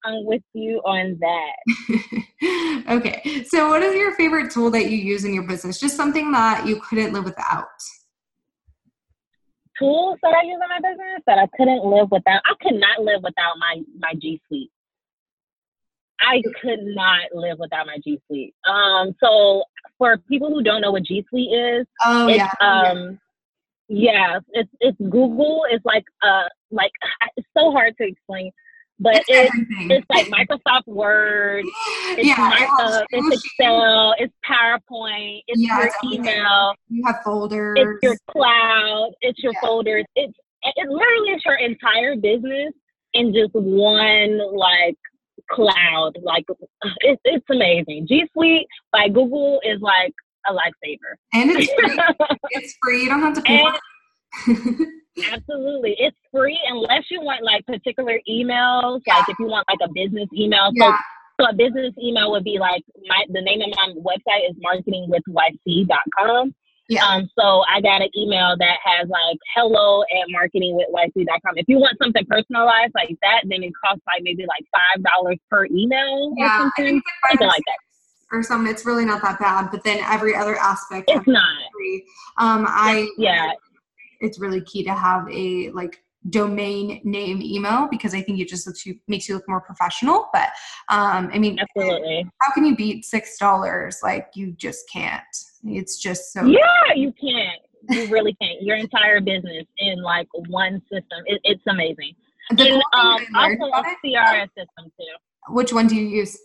With 0.09 0.43
you 0.53 0.79
on 0.85 1.19
that. 1.21 2.85
okay 2.89 3.45
so 3.49 3.69
what 3.69 3.83
is 3.83 3.95
your 3.95 4.15
favorite 4.15 4.51
tool 4.51 4.71
that 4.71 4.91
you 4.91 4.97
use 4.97 5.25
in 5.25 5.35
your 5.35 5.43
business 5.43 5.81
just 5.81 5.97
something 5.97 6.31
that 6.31 6.67
you 6.67 6.81
couldn't 6.81 7.13
live 7.13 7.25
without 7.25 7.67
Tools 9.79 10.19
that 10.23 10.33
I 10.33 10.43
use 10.43 10.59
in 10.63 10.69
my 10.69 10.89
business 10.89 11.23
that 11.27 11.39
I 11.39 11.47
couldn't 11.55 11.85
live 11.85 12.11
without. 12.11 12.41
I 12.47 12.55
could 12.63 12.81
not 12.81 13.03
live 13.03 13.23
without 13.23 13.59
my 13.59 13.83
my 13.99 14.15
G 14.15 14.41
Suite. 14.49 14.71
I 16.23 16.41
could 16.63 16.81
not 16.83 17.35
live 17.35 17.59
without 17.59 17.87
my 17.87 17.99
G 18.03 18.19
Suite. 18.27 18.55
Um, 18.67 19.15
so 19.23 19.65
for 19.99 20.17
people 20.31 20.49
who 20.49 20.63
don't 20.63 20.81
know 20.81 20.93
what 20.93 21.03
G 21.03 21.27
Suite 21.29 21.53
is, 21.53 21.87
oh 22.07 22.27
it's 22.27 22.39
yeah 22.39 22.51
um, 22.63 23.19
yeah, 23.89 24.41
it's 24.53 24.71
it's 24.81 24.99
Google. 24.99 25.67
It's 25.71 25.85
like 25.85 26.05
uh, 26.23 26.49
like 26.71 26.93
it's 27.37 27.49
so 27.57 27.71
hard 27.71 27.95
to 27.99 28.07
explain, 28.07 28.53
but 28.99 29.17
it's 29.29 29.29
it's 29.29 29.57
it's 29.91 30.07
like 30.11 30.27
Microsoft 30.29 30.87
Word, 30.87 31.65
it's, 32.19 32.27
yeah 32.27 32.51
it 32.53 33.07
it's 33.11 33.45
Excel, 33.59 34.15
it's 34.19 34.33
PowerPoint, 34.49 35.43
it's 35.49 35.61
Yeah, 35.61 35.79
your 35.79 35.87
it's 35.87 35.97
email, 36.05 36.75
you 36.89 37.05
have 37.05 37.21
folders 37.25 37.77
it's 37.79 38.03
your 38.03 38.17
cloud, 38.31 39.11
it's 39.21 39.39
your 39.43 39.53
Yeah. 39.53 39.69
folders, 39.69 40.05
it's 40.15 40.33
it 40.63 40.89
literally 40.89 41.31
is 41.31 41.43
your 41.45 41.57
entire 41.57 42.17
business 42.17 42.73
in 43.13 43.33
just 43.33 43.53
one 43.55 44.41
like 44.57 44.97
cloud. 45.51 46.17
Like 46.23 46.45
it's 47.01 47.21
it's 47.25 47.47
amazing. 47.51 48.07
G 48.09 48.27
Suite 48.33 48.67
by 48.93 49.09
Google 49.09 49.61
is 49.65 49.81
like 49.81 50.15
a 50.49 50.53
lifesaver. 50.53 51.15
and 51.35 51.51
it's 51.51 51.73
free. 51.75 51.99
it's 52.51 52.75
free 52.83 53.03
you 53.03 53.09
don't 53.09 53.21
have 53.21 53.35
to 53.35 53.43
pay 53.43 53.59
and 53.59 53.75
Absolutely. 55.33 55.97
It's 55.99 56.17
free 56.31 56.59
unless 56.69 57.05
you 57.11 57.21
want 57.23 57.43
like 57.43 57.65
particular 57.67 58.21
emails, 58.29 59.01
yeah. 59.07 59.17
like 59.17 59.29
if 59.29 59.39
you 59.39 59.47
want 59.47 59.67
like 59.69 59.89
a 59.89 59.93
business 59.93 60.29
email. 60.37 60.71
Yeah. 60.75 60.97
So, 61.39 61.45
so 61.45 61.51
a 61.51 61.55
business 61.55 61.95
email 62.03 62.31
would 62.33 62.45
be 62.45 62.59
like 62.59 62.83
my 63.09 63.25
the 63.31 63.41
name 63.41 63.61
of 63.63 63.69
my 63.77 63.93
website 64.01 64.49
is 64.49 64.57
marketingwithyc.com. 64.61 66.55
Yeah. 66.89 67.05
Um, 67.05 67.29
so 67.37 67.65
I 67.69 67.81
got 67.81 68.01
an 68.01 68.11
email 68.17 68.55
that 68.59 68.77
has 68.85 69.09
like 69.09 69.39
hello 69.55 70.03
at 70.03 70.29
marketingwithyc.com. 70.29 71.57
If 71.57 71.67
you 71.69 71.79
want 71.79 71.99
something 72.01 72.25
personalized 72.29 72.93
like 72.95 73.17
that, 73.23 73.43
then 73.49 73.63
it 73.63 73.73
costs 73.85 74.03
like 74.07 74.23
maybe 74.23 74.45
like 74.47 74.65
five 74.71 75.03
dollars 75.03 75.39
per 75.51 75.67
email 75.67 76.35
yeah, 76.37 76.45
or 76.45 76.61
something. 76.61 77.03
Something 77.29 77.49
like 77.49 77.63
that 77.67 77.79
or 78.33 78.43
something. 78.43 78.71
It's 78.71 78.85
really 78.85 79.05
not 79.05 79.23
that 79.23 79.39
bad. 79.39 79.71
But 79.71 79.85
then 79.85 79.99
every 80.05 80.35
other 80.35 80.57
aspect, 80.57 81.11
it's 81.11 81.27
not. 81.27 81.57
Free. 81.73 82.05
Um, 82.39 82.67
I 82.69 83.09
yeah, 83.19 83.53
it's 84.27 84.39
really 84.39 84.61
key 84.61 84.85
to 84.85 84.93
have 84.93 85.27
a 85.31 85.71
like 85.71 86.03
domain 86.31 87.01
name 87.05 87.41
email 87.41 87.89
because 87.91 88.15
I 88.15 88.21
think 88.21 88.41
it 88.41 88.49
just 88.49 88.67
looks 88.67 88.85
you 88.85 88.99
makes 89.07 89.29
you 89.29 89.35
look 89.37 89.49
more 89.49 89.61
professional. 89.61 90.29
But 90.33 90.49
um, 90.89 91.31
I 91.33 91.39
mean, 91.39 91.59
absolutely. 91.59 92.27
How 92.41 92.53
can 92.53 92.65
you 92.65 92.77
beat 92.77 93.05
six 93.05 93.39
dollars? 93.39 94.01
Like 94.03 94.31
you 94.35 94.53
just 94.53 94.91
can't. 94.93 95.23
It's 95.65 95.97
just 95.99 96.33
so. 96.33 96.45
Yeah, 96.45 96.95
you 96.95 97.13
can't. 97.21 97.61
You 97.91 98.09
really 98.09 98.37
can't. 98.41 98.63
Your 98.63 98.77
entire 98.77 99.21
business 99.21 99.67
in 99.79 100.03
like 100.03 100.29
one 100.49 100.83
system. 100.91 101.23
It, 101.27 101.41
it's 101.45 101.63
amazing. 101.69 102.15
The 102.51 102.73
and 102.73 102.83
um, 102.93 103.27
also 103.35 103.73
a 103.73 103.83
CRS 104.05 104.49
system 104.49 104.93
too. 104.99 105.53
Which 105.53 105.73
one 105.73 105.87
do 105.87 105.97
you 105.97 106.07
use? 106.07 106.37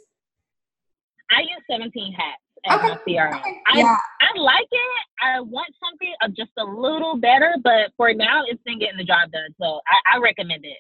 I 1.32 1.42
use 1.42 1.62
17 1.70 2.14
hats 2.14 2.42
as 2.66 2.80
okay. 2.80 2.88
my 2.88 2.98
CRM. 3.08 3.40
Okay. 3.40 3.62
I, 3.68 3.78
yeah. 3.80 3.98
I 4.22 4.40
like 4.40 4.68
it. 4.72 5.06
I 5.22 5.40
want 5.42 5.74
something 5.84 6.14
of 6.24 6.36
just 6.36 6.52
a 6.58 6.64
little 6.64 7.18
better, 7.18 7.56
but 7.64 7.92
for 7.98 8.14
now, 8.14 8.44
it's 8.48 8.62
been 8.64 8.80
getting 8.80 8.98
the 8.98 9.04
job 9.04 9.32
done. 9.32 9.50
So 9.60 9.82
I, 9.88 10.16
I 10.16 10.20
recommend 10.20 10.66
it. 10.66 10.78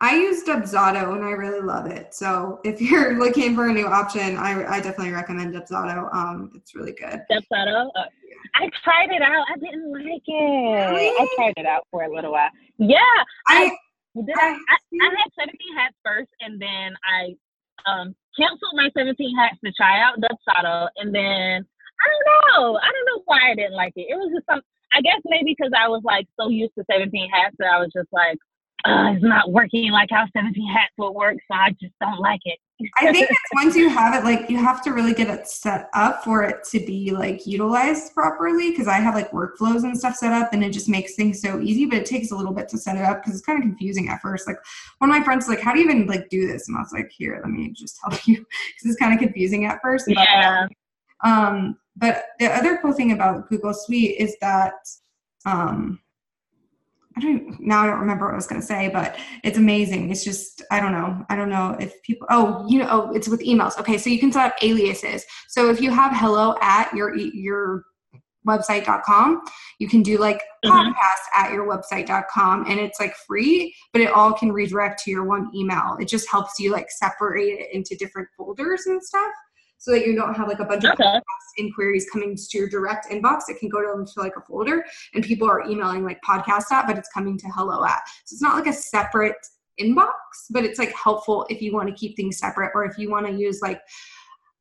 I 0.00 0.16
use 0.16 0.42
Dubsado 0.44 1.14
and 1.14 1.24
I 1.24 1.30
really 1.30 1.60
love 1.60 1.86
it. 1.86 2.14
So 2.14 2.60
if 2.64 2.80
you're 2.80 3.18
looking 3.24 3.54
for 3.54 3.68
a 3.68 3.72
new 3.72 3.86
option, 3.86 4.36
I, 4.36 4.64
I 4.66 4.80
definitely 4.80 5.12
recommend 5.12 5.54
Dubsado. 5.54 6.12
Um, 6.14 6.50
it's 6.54 6.74
really 6.74 6.92
good. 6.92 7.20
Dubsado. 7.30 7.88
Uh, 7.96 8.04
I 8.54 8.68
tried 8.82 9.10
it 9.10 9.22
out. 9.22 9.46
I 9.52 9.58
didn't 9.58 9.92
like 9.92 10.22
it. 10.26 10.90
Really? 10.90 11.08
I 11.08 11.28
tried 11.36 11.54
it 11.56 11.66
out 11.66 11.86
for 11.90 12.02
a 12.04 12.14
little 12.14 12.32
while. 12.32 12.50
Yeah, 12.78 12.98
I, 13.46 13.72
I 14.16 14.20
did. 14.20 14.34
I, 14.36 14.48
I, 14.48 14.76
I 15.02 15.10
had 15.16 15.30
17 15.38 15.58
hats 15.76 15.94
first, 16.04 16.30
and 16.40 16.60
then 16.60 16.94
I 17.06 17.34
um, 17.90 18.14
canceled 18.38 18.74
my 18.74 18.90
17 18.96 19.36
hats 19.36 19.58
to 19.64 19.72
try 19.72 20.00
out 20.00 20.20
Dubsado, 20.20 20.88
and 20.96 21.14
then 21.14 21.64
I 21.64 22.06
don't 22.10 22.26
know. 22.28 22.78
I 22.78 22.90
don't 22.90 23.06
know 23.06 23.22
why 23.26 23.50
I 23.50 23.54
didn't 23.54 23.74
like 23.74 23.92
it. 23.96 24.06
It 24.10 24.16
was 24.16 24.32
just 24.34 24.46
some. 24.46 24.60
I 24.92 25.00
guess 25.00 25.20
maybe 25.24 25.56
because 25.58 25.72
I 25.76 25.88
was 25.88 26.02
like 26.04 26.26
so 26.38 26.48
used 26.48 26.74
to 26.78 26.84
17 26.90 27.28
hats 27.30 27.56
that 27.58 27.66
I 27.66 27.78
was 27.80 27.90
just 27.92 28.08
like, 28.12 28.38
it's 28.86 29.24
not 29.24 29.50
working 29.50 29.90
like 29.90 30.08
how 30.10 30.24
17 30.32 30.54
hats 30.72 30.92
would 30.98 31.10
work, 31.10 31.36
so 31.50 31.54
I 31.54 31.70
just 31.80 31.94
don't 32.00 32.20
like 32.20 32.40
it. 32.44 32.58
I 32.96 33.12
think 33.12 33.30
it's 33.30 33.40
once 33.54 33.76
you 33.76 33.88
have 33.88 34.14
it, 34.16 34.24
like 34.24 34.50
you 34.50 34.56
have 34.58 34.82
to 34.82 34.90
really 34.90 35.14
get 35.14 35.28
it 35.28 35.46
set 35.46 35.88
up 35.94 36.24
for 36.24 36.42
it 36.42 36.64
to 36.70 36.80
be 36.80 37.12
like 37.12 37.46
utilized 37.46 38.12
properly. 38.12 38.70
Because 38.70 38.88
I 38.88 38.94
have 38.94 39.14
like 39.14 39.30
workflows 39.30 39.84
and 39.84 39.96
stuff 39.96 40.16
set 40.16 40.32
up, 40.32 40.52
and 40.52 40.64
it 40.64 40.70
just 40.70 40.88
makes 40.88 41.14
things 41.14 41.40
so 41.40 41.60
easy. 41.60 41.86
But 41.86 41.98
it 41.98 42.06
takes 42.06 42.32
a 42.32 42.36
little 42.36 42.52
bit 42.52 42.68
to 42.70 42.78
set 42.78 42.96
it 42.96 43.04
up 43.04 43.22
because 43.22 43.38
it's 43.38 43.46
kind 43.46 43.58
of 43.58 43.62
confusing 43.62 44.08
at 44.08 44.20
first. 44.20 44.48
Like 44.48 44.58
one 44.98 45.08
of 45.08 45.16
my 45.16 45.24
friends 45.24 45.46
was 45.46 45.56
like, 45.56 45.64
"How 45.64 45.72
do 45.72 45.78
you 45.78 45.84
even 45.88 46.06
like 46.06 46.28
do 46.30 46.48
this?" 46.48 46.66
And 46.66 46.76
I 46.76 46.80
was 46.80 46.92
like, 46.92 47.12
"Here, 47.16 47.40
let 47.42 47.50
me 47.50 47.70
just 47.70 47.98
help 48.02 48.14
you," 48.26 48.36
because 48.36 48.90
it's 48.90 48.98
kind 48.98 49.14
of 49.14 49.20
confusing 49.20 49.66
at 49.66 49.80
first. 49.80 50.06
Yeah. 50.08 50.66
Um, 51.22 51.78
but 51.96 52.24
the 52.40 52.46
other 52.46 52.78
cool 52.78 52.92
thing 52.92 53.12
about 53.12 53.48
Google 53.48 53.72
Suite 53.72 54.16
is 54.18 54.36
that 54.40 54.74
um, 55.46 56.00
I 57.16 57.20
don't 57.20 57.60
now 57.60 57.82
I 57.82 57.86
don't 57.86 58.00
remember 58.00 58.26
what 58.26 58.32
I 58.32 58.36
was 58.36 58.46
going 58.46 58.60
to 58.60 58.66
say, 58.66 58.88
but 58.88 59.16
it's 59.44 59.58
amazing. 59.58 60.10
It's 60.10 60.24
just 60.24 60.62
I 60.70 60.80
don't 60.80 60.92
know. 60.92 61.24
I 61.28 61.36
don't 61.36 61.48
know 61.48 61.76
if 61.78 62.02
people. 62.02 62.26
Oh, 62.30 62.66
you 62.68 62.78
know, 62.78 62.88
oh, 62.90 63.12
it's 63.12 63.28
with 63.28 63.40
emails. 63.40 63.78
Okay, 63.78 63.98
so 63.98 64.10
you 64.10 64.18
can 64.18 64.32
set 64.32 64.46
up 64.46 64.54
aliases. 64.62 65.24
So 65.48 65.70
if 65.70 65.80
you 65.80 65.90
have 65.90 66.12
hello 66.14 66.56
at 66.60 66.92
your 66.94 67.16
your 67.16 67.84
website.com 68.46 69.42
you 69.78 69.88
can 69.88 70.02
do 70.02 70.18
like 70.18 70.42
mm-hmm. 70.64 70.70
podcast 70.70 71.22
at 71.34 71.52
your 71.52 71.66
website.com 71.66 72.66
and 72.68 72.78
it's 72.78 73.00
like 73.00 73.14
free 73.26 73.74
but 73.92 74.02
it 74.02 74.12
all 74.12 74.32
can 74.32 74.52
redirect 74.52 75.02
to 75.02 75.10
your 75.10 75.24
one 75.24 75.50
email 75.54 75.96
it 75.98 76.06
just 76.06 76.28
helps 76.30 76.58
you 76.58 76.70
like 76.70 76.90
separate 76.90 77.60
it 77.60 77.68
into 77.72 77.96
different 77.96 78.28
folders 78.36 78.84
and 78.86 79.02
stuff 79.02 79.32
so 79.84 79.90
that 79.90 80.06
you 80.06 80.16
don't 80.16 80.32
have 80.32 80.48
like 80.48 80.60
a 80.60 80.64
bunch 80.64 80.82
okay. 80.82 81.16
of 81.16 81.22
inquiries 81.58 82.08
coming 82.10 82.34
to 82.34 82.58
your 82.58 82.68
direct 82.70 83.10
inbox. 83.10 83.42
It 83.48 83.58
can 83.60 83.68
go 83.68 83.82
to, 83.82 84.00
into 84.00 84.14
like 84.16 84.34
a 84.38 84.40
folder 84.40 84.82
and 85.12 85.22
people 85.22 85.46
are 85.46 85.62
emailing 85.68 86.04
like 86.04 86.22
podcast 86.22 86.72
at, 86.72 86.86
but 86.86 86.96
it's 86.96 87.10
coming 87.10 87.36
to 87.36 87.46
hello 87.48 87.84
at. 87.84 88.00
So 88.24 88.32
it's 88.32 88.40
not 88.40 88.56
like 88.56 88.66
a 88.66 88.72
separate 88.72 89.36
inbox, 89.78 90.08
but 90.48 90.64
it's 90.64 90.78
like 90.78 90.94
helpful 90.94 91.46
if 91.50 91.60
you 91.60 91.74
want 91.74 91.90
to 91.90 91.94
keep 91.94 92.16
things 92.16 92.38
separate 92.38 92.72
or 92.74 92.86
if 92.86 92.96
you 92.96 93.10
want 93.10 93.26
to 93.26 93.32
use 93.34 93.60
like 93.60 93.82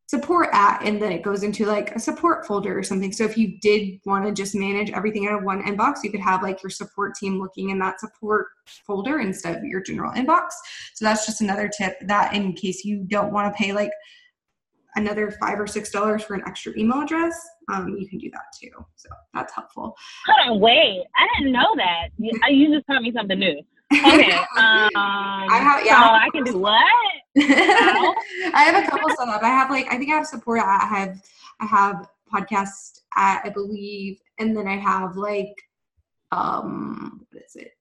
support 0.07 0.49
at 0.51 0.83
and 0.83 1.01
then 1.01 1.13
it 1.13 1.23
goes 1.23 1.41
into 1.41 1.65
like 1.65 1.95
a 1.95 1.99
support 1.99 2.45
folder 2.45 2.77
or 2.77 2.83
something. 2.83 3.13
So 3.13 3.23
if 3.23 3.37
you 3.37 3.57
did 3.61 4.01
want 4.05 4.25
to 4.25 4.33
just 4.33 4.55
manage 4.55 4.91
everything 4.91 5.25
out 5.27 5.39
of 5.39 5.45
one 5.45 5.63
inbox, 5.63 6.03
you 6.03 6.11
could 6.11 6.19
have 6.19 6.43
like 6.43 6.61
your 6.61 6.69
support 6.69 7.15
team 7.15 7.39
looking 7.39 7.69
in 7.69 7.79
that 7.79 8.01
support 8.01 8.47
folder 8.85 9.21
instead 9.21 9.55
of 9.55 9.63
your 9.63 9.81
general 9.81 10.11
inbox. 10.11 10.49
So 10.95 11.05
that's 11.05 11.25
just 11.25 11.39
another 11.39 11.69
tip 11.69 11.95
that 12.07 12.33
in 12.33 12.51
case 12.51 12.83
you 12.83 13.05
don't 13.07 13.31
want 13.31 13.53
to 13.53 13.57
pay 13.57 13.71
like 13.71 13.91
another 14.95 15.31
five 15.31 15.59
or 15.59 15.67
six 15.67 15.91
dollars 15.91 16.23
for 16.23 16.33
an 16.35 16.43
extra 16.45 16.73
email 16.77 17.01
address, 17.01 17.35
um, 17.71 17.95
you 17.97 18.07
can 18.07 18.19
do 18.19 18.29
that 18.31 18.45
too. 18.59 18.69
So 18.95 19.09
that's 19.33 19.53
helpful. 19.53 19.95
Hold 20.27 20.55
on, 20.55 20.59
wait. 20.59 21.03
I 21.17 21.27
didn't 21.37 21.53
know 21.53 21.73
that. 21.75 22.09
You, 22.17 22.31
you 22.49 22.75
just 22.75 22.87
taught 22.87 23.01
me 23.01 23.11
something 23.15 23.39
new. 23.39 23.61
Okay. 23.93 24.37
Um, 24.55 24.89
I 24.95 25.57
have, 25.57 25.85
yeah. 25.85 25.99
So 25.99 26.09
I 26.09 26.29
can 26.31 26.43
do 26.43 26.57
what? 26.59 26.77
I 27.37 28.63
have 28.63 28.83
a 28.83 28.89
couple 28.89 29.09
set 29.17 29.27
up. 29.27 29.41
I 29.41 29.47
have 29.47 29.71
like 29.71 29.87
I 29.91 29.97
think 29.97 30.11
I 30.11 30.17
have 30.17 30.27
support. 30.27 30.59
I 30.59 30.85
have 30.85 31.19
I 31.59 31.65
have 31.65 32.07
podcast 32.31 33.01
at 33.17 33.41
I 33.43 33.49
believe, 33.49 34.19
and 34.39 34.55
then 34.55 34.67
I 34.67 34.77
have 34.77 35.17
like 35.17 35.55
um 36.31 37.25
what 37.31 37.43
is 37.43 37.55
it 37.55 37.73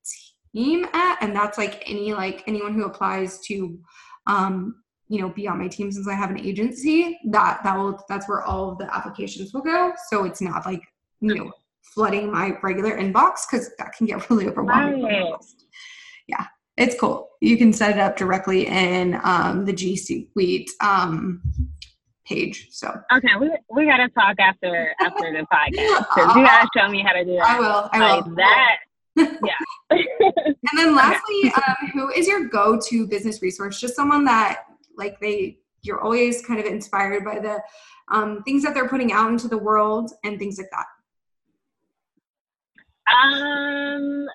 team 0.54 0.86
at, 0.92 1.18
and 1.20 1.36
that's 1.36 1.58
like 1.58 1.82
any 1.86 2.14
like 2.14 2.42
anyone 2.46 2.72
who 2.72 2.84
applies 2.84 3.40
to 3.40 3.78
um 4.26 4.81
you 5.12 5.20
know 5.20 5.28
be 5.28 5.46
on 5.46 5.58
my 5.58 5.68
team 5.68 5.92
since 5.92 6.08
i 6.08 6.14
have 6.14 6.30
an 6.30 6.40
agency 6.40 7.18
that 7.26 7.60
that 7.62 7.76
will 7.76 8.02
that's 8.08 8.26
where 8.28 8.42
all 8.42 8.70
of 8.70 8.78
the 8.78 8.96
applications 8.96 9.52
will 9.52 9.60
go. 9.60 9.92
So 10.08 10.24
it's 10.24 10.40
not 10.40 10.64
like 10.64 10.82
you 11.20 11.34
know 11.34 11.52
flooding 11.82 12.32
my 12.32 12.56
regular 12.62 12.96
inbox 12.96 13.42
because 13.48 13.70
that 13.76 13.92
can 13.92 14.06
get 14.06 14.30
really 14.30 14.48
overwhelming. 14.48 15.02
Right. 15.02 15.34
yeah 16.26 16.46
it's 16.78 16.98
cool. 16.98 17.28
You 17.42 17.58
can 17.58 17.70
set 17.74 17.90
it 17.90 18.00
up 18.00 18.16
directly 18.16 18.66
in 18.66 19.20
um, 19.22 19.66
the 19.66 19.74
g 19.74 19.96
suite 19.96 20.70
um, 20.80 21.42
page 22.26 22.68
so. 22.70 22.88
Okay 23.14 23.28
we, 23.38 23.50
we 23.70 23.84
gotta 23.84 24.08
talk 24.08 24.36
after 24.38 24.94
after 24.98 25.30
the 25.30 25.46
podcast 25.52 25.98
because 25.98 26.36
you 26.36 26.42
gotta 26.42 26.68
show 26.74 26.88
me 26.88 27.02
how 27.02 27.12
to 27.12 27.24
do 27.24 27.34
it. 27.34 27.42
I 27.42 27.60
will 27.60 27.90
i 27.92 27.98
will. 27.98 28.16
Like 28.16 28.36
that. 28.36 28.76
Yeah. 29.44 29.98
and 29.98 30.78
then 30.78 30.96
lastly, 30.96 31.52
um, 31.54 31.88
who 31.92 32.08
is 32.08 32.26
your 32.26 32.48
go-to 32.48 33.06
business 33.06 33.42
resource? 33.42 33.78
Just 33.78 33.94
someone 33.94 34.24
that 34.24 34.60
like 34.96 35.18
they 35.20 35.58
you're 35.82 36.00
always 36.00 36.44
kind 36.46 36.60
of 36.60 36.66
inspired 36.66 37.24
by 37.24 37.38
the 37.38 37.60
um, 38.10 38.42
things 38.44 38.62
that 38.62 38.74
they're 38.74 38.88
putting 38.88 39.12
out 39.12 39.30
into 39.30 39.48
the 39.48 39.58
world 39.58 40.12
and 40.24 40.38
things 40.38 40.58
like 40.58 40.70
that 40.70 40.86
um 43.12 44.26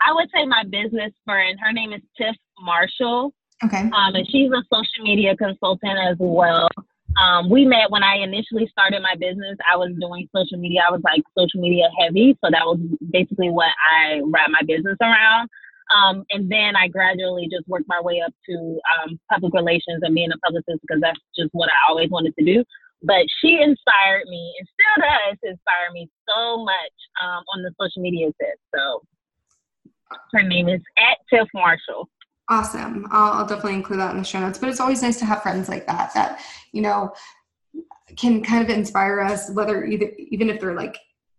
i 0.00 0.12
would 0.12 0.28
say 0.34 0.44
my 0.44 0.64
business 0.64 1.12
friend 1.24 1.58
her 1.60 1.72
name 1.72 1.92
is 1.92 2.02
tiff 2.16 2.34
marshall 2.60 3.32
okay 3.64 3.82
um 3.82 4.14
and 4.14 4.26
she's 4.30 4.50
a 4.50 4.62
social 4.72 5.04
media 5.04 5.36
consultant 5.36 5.98
as 6.10 6.16
well 6.18 6.68
um, 7.16 7.50
we 7.50 7.64
met 7.64 7.90
when 7.90 8.02
I 8.02 8.16
initially 8.16 8.68
started 8.70 9.02
my 9.02 9.14
business. 9.18 9.56
I 9.70 9.76
was 9.76 9.90
doing 10.00 10.28
social 10.34 10.58
media. 10.58 10.82
I 10.86 10.92
was 10.92 11.00
like 11.02 11.22
social 11.36 11.60
media 11.60 11.88
heavy. 11.98 12.36
So 12.44 12.50
that 12.50 12.64
was 12.64 12.78
basically 13.10 13.50
what 13.50 13.70
I 13.90 14.20
wrap 14.24 14.50
my 14.50 14.60
business 14.66 14.96
around. 15.00 15.48
Um, 15.94 16.24
and 16.30 16.50
then 16.50 16.76
I 16.76 16.88
gradually 16.88 17.48
just 17.50 17.66
worked 17.66 17.86
my 17.88 18.00
way 18.00 18.22
up 18.24 18.32
to 18.48 18.80
um, 18.98 19.18
public 19.30 19.54
relations 19.54 20.00
and 20.02 20.14
being 20.14 20.30
a 20.32 20.38
publicist 20.38 20.80
because 20.82 21.00
that's 21.00 21.18
just 21.36 21.50
what 21.52 21.70
I 21.70 21.90
always 21.90 22.10
wanted 22.10 22.34
to 22.38 22.44
do. 22.44 22.64
But 23.02 23.24
she 23.40 23.60
inspired 23.62 24.26
me 24.26 24.54
and 24.58 24.68
still 24.68 25.06
does 25.06 25.38
inspire 25.42 25.92
me 25.92 26.08
so 26.28 26.64
much 26.64 26.96
um, 27.22 27.44
on 27.54 27.62
the 27.62 27.72
social 27.80 28.02
media 28.02 28.26
tip. 28.40 28.58
So 28.74 29.02
her 30.32 30.42
name 30.42 30.68
is 30.68 30.80
at 30.98 31.18
Tiff 31.30 31.48
Marshall. 31.54 32.08
Awesome. 32.50 33.06
I'll, 33.10 33.32
I'll 33.32 33.46
definitely 33.46 33.74
include 33.74 34.00
that 34.00 34.10
in 34.12 34.18
the 34.18 34.24
show 34.24 34.40
notes. 34.40 34.58
But 34.58 34.70
it's 34.70 34.80
always 34.80 35.02
nice 35.02 35.18
to 35.18 35.26
have 35.26 35.42
friends 35.42 35.68
like 35.68 35.86
that 35.86 36.12
that, 36.14 36.40
you 36.72 36.82
know, 36.82 37.12
can 38.16 38.42
kind 38.42 38.64
of 38.64 38.74
inspire 38.74 39.20
us, 39.20 39.50
whether 39.50 39.84
either 39.84 40.10
even 40.18 40.48
if 40.48 40.60
they're 40.60 40.74
like 40.74 40.96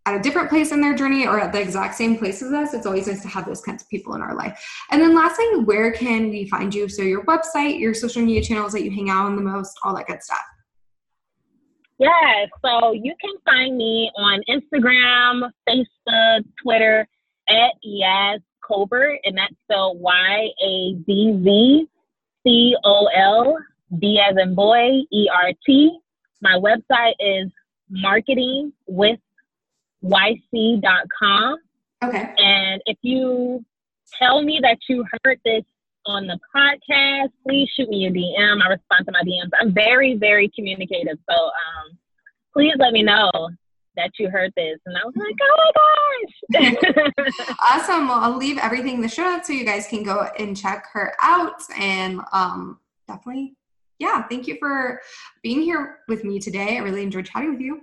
at 0.09 0.19
a 0.19 0.19
different 0.19 0.49
place 0.49 0.71
in 0.71 0.81
their 0.81 0.95
journey 0.95 1.27
or 1.27 1.39
at 1.39 1.51
the 1.51 1.61
exact 1.61 1.93
same 1.93 2.17
place 2.17 2.41
as 2.41 2.51
us, 2.51 2.73
it's 2.73 2.87
always 2.87 3.07
nice 3.07 3.21
to 3.21 3.27
have 3.27 3.45
those 3.45 3.61
kinds 3.61 3.83
of 3.83 3.89
people 3.89 4.15
in 4.15 4.21
our 4.21 4.35
life. 4.35 4.59
And 4.89 4.99
then 4.99 5.13
lastly, 5.13 5.45
where 5.65 5.91
can 5.91 6.31
we 6.31 6.49
find 6.49 6.73
you? 6.73 6.89
So 6.89 7.03
your 7.03 7.23
website, 7.25 7.79
your 7.79 7.93
social 7.93 8.23
media 8.23 8.41
channels 8.41 8.71
that 8.71 8.83
you 8.83 8.89
hang 8.89 9.11
out 9.11 9.25
on 9.25 9.35
the 9.35 9.43
most, 9.43 9.77
all 9.83 9.95
that 9.95 10.07
good 10.07 10.23
stuff. 10.23 10.39
Yeah, 11.99 12.45
so 12.65 12.93
you 12.93 13.13
can 13.21 13.35
find 13.45 13.77
me 13.77 14.09
on 14.17 14.41
Instagram, 14.49 15.51
Facebook, 15.67 16.45
Twitter 16.63 17.07
at 17.47 17.73
Yaz 17.85 18.39
Colbert, 18.65 19.19
and 19.25 19.37
that's 19.37 19.53
spelled 19.63 19.99
Y 19.99 20.49
A 20.63 20.95
Z 21.05 21.41
Z 21.43 21.87
C 22.43 22.75
O 22.83 23.09
L 23.15 23.57
B 23.99 24.19
as 24.19 24.35
in 24.41 24.55
boy 24.55 25.01
E 25.11 25.29
R 25.31 25.51
T. 25.65 25.99
My 26.41 26.57
website 26.57 27.13
is 27.19 27.51
marketingwithyc.com. 30.03 31.57
Okay. 32.03 32.33
And 32.37 32.81
if 32.85 32.97
you 33.01 33.63
tell 34.17 34.41
me 34.41 34.59
that 34.61 34.77
you 34.87 35.05
heard 35.23 35.39
this 35.43 35.63
on 36.05 36.27
the 36.27 36.39
podcast, 36.55 37.29
please 37.45 37.69
shoot 37.75 37.89
me 37.89 38.07
a 38.07 38.11
DM. 38.11 38.63
I 38.63 38.69
respond 38.69 39.05
to 39.05 39.11
my 39.11 39.21
DMs. 39.21 39.49
I'm 39.59 39.73
very, 39.73 40.15
very 40.15 40.49
communicative. 40.55 41.17
So 41.29 41.35
um, 41.35 41.97
please 42.53 42.73
let 42.79 42.93
me 42.93 43.03
know 43.03 43.29
that 43.95 44.11
you 44.17 44.29
heard 44.29 44.53
this. 44.55 44.79
And 44.85 44.97
I 44.97 45.01
was 45.03 45.13
like, 45.15 45.35
oh 45.41 45.71
my 46.53 46.61
gosh. 46.61 47.55
awesome. 47.71 48.07
Well, 48.07 48.19
I'll 48.19 48.37
leave 48.37 48.57
everything 48.57 48.95
in 48.95 49.01
the 49.01 49.09
show 49.09 49.23
notes 49.23 49.47
so 49.47 49.53
you 49.53 49.65
guys 49.65 49.87
can 49.87 50.03
go 50.03 50.27
and 50.39 50.55
check 50.55 50.87
her 50.93 51.13
out. 51.21 51.61
And 51.77 52.21
um, 52.31 52.79
definitely, 53.07 53.55
yeah, 53.99 54.23
thank 54.23 54.47
you 54.47 54.57
for 54.57 55.01
being 55.43 55.61
here 55.61 55.99
with 56.07 56.23
me 56.23 56.39
today. 56.39 56.77
I 56.77 56.79
really 56.79 57.03
enjoyed 57.03 57.25
chatting 57.25 57.51
with 57.51 57.61
you. 57.61 57.81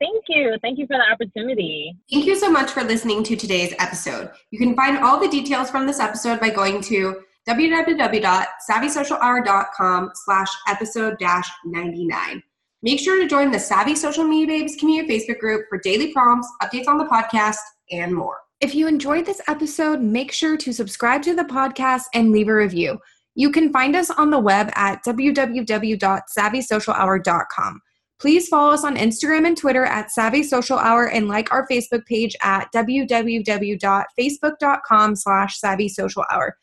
Thank 0.00 0.24
you. 0.28 0.56
Thank 0.62 0.78
you 0.78 0.86
for 0.86 0.96
the 0.96 1.04
opportunity. 1.12 1.94
Thank 2.10 2.24
you 2.24 2.34
so 2.34 2.50
much 2.50 2.70
for 2.70 2.82
listening 2.82 3.22
to 3.24 3.36
today's 3.36 3.74
episode. 3.78 4.30
You 4.50 4.58
can 4.58 4.74
find 4.74 4.96
all 4.98 5.20
the 5.20 5.28
details 5.28 5.70
from 5.70 5.86
this 5.86 6.00
episode 6.00 6.40
by 6.40 6.48
going 6.48 6.80
to 6.82 7.20
www.savvysocialhour.com 7.46 10.10
slash 10.14 10.48
episode 10.68 11.18
dash 11.18 11.50
99. 11.66 12.42
Make 12.82 12.98
sure 12.98 13.20
to 13.20 13.28
join 13.28 13.50
the 13.50 13.58
Savvy 13.58 13.94
Social 13.94 14.24
Media 14.24 14.46
Babes 14.46 14.74
community 14.76 15.18
Facebook 15.18 15.38
group 15.38 15.66
for 15.68 15.76
daily 15.78 16.14
prompts, 16.14 16.50
updates 16.62 16.88
on 16.88 16.96
the 16.96 17.04
podcast, 17.04 17.58
and 17.90 18.14
more. 18.14 18.38
If 18.60 18.74
you 18.74 18.88
enjoyed 18.88 19.26
this 19.26 19.42
episode, 19.48 20.00
make 20.00 20.32
sure 20.32 20.56
to 20.56 20.72
subscribe 20.72 21.20
to 21.22 21.34
the 21.34 21.44
podcast 21.44 22.04
and 22.14 22.32
leave 22.32 22.48
a 22.48 22.54
review. 22.54 22.98
You 23.34 23.50
can 23.50 23.70
find 23.72 23.96
us 23.96 24.10
on 24.10 24.30
the 24.30 24.38
web 24.38 24.70
at 24.74 25.04
www.savvysocialhour.com. 25.04 27.80
Please 28.20 28.48
follow 28.48 28.70
us 28.70 28.84
on 28.84 28.96
Instagram 28.96 29.46
and 29.46 29.56
Twitter 29.56 29.84
at 29.84 30.10
Savvy 30.10 30.42
Social 30.42 30.76
Hour 30.76 31.08
and 31.08 31.26
like 31.26 31.50
our 31.52 31.66
Facebook 31.66 32.04
page 32.04 32.36
at 32.42 32.70
www.facebook.com 32.74 35.16
slash 35.16 35.58
Savvy 35.58 35.88
Social 35.88 36.26
Hour. 36.30 36.58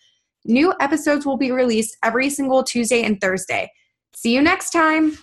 New 0.45 0.71
episodes 0.79 1.25
will 1.25 1.37
be 1.37 1.51
released 1.51 1.97
every 2.03 2.29
single 2.29 2.63
Tuesday 2.63 3.01
and 3.01 3.19
Thursday. 3.19 3.71
See 4.15 4.35
you 4.35 4.41
next 4.41 4.69
time. 4.69 5.15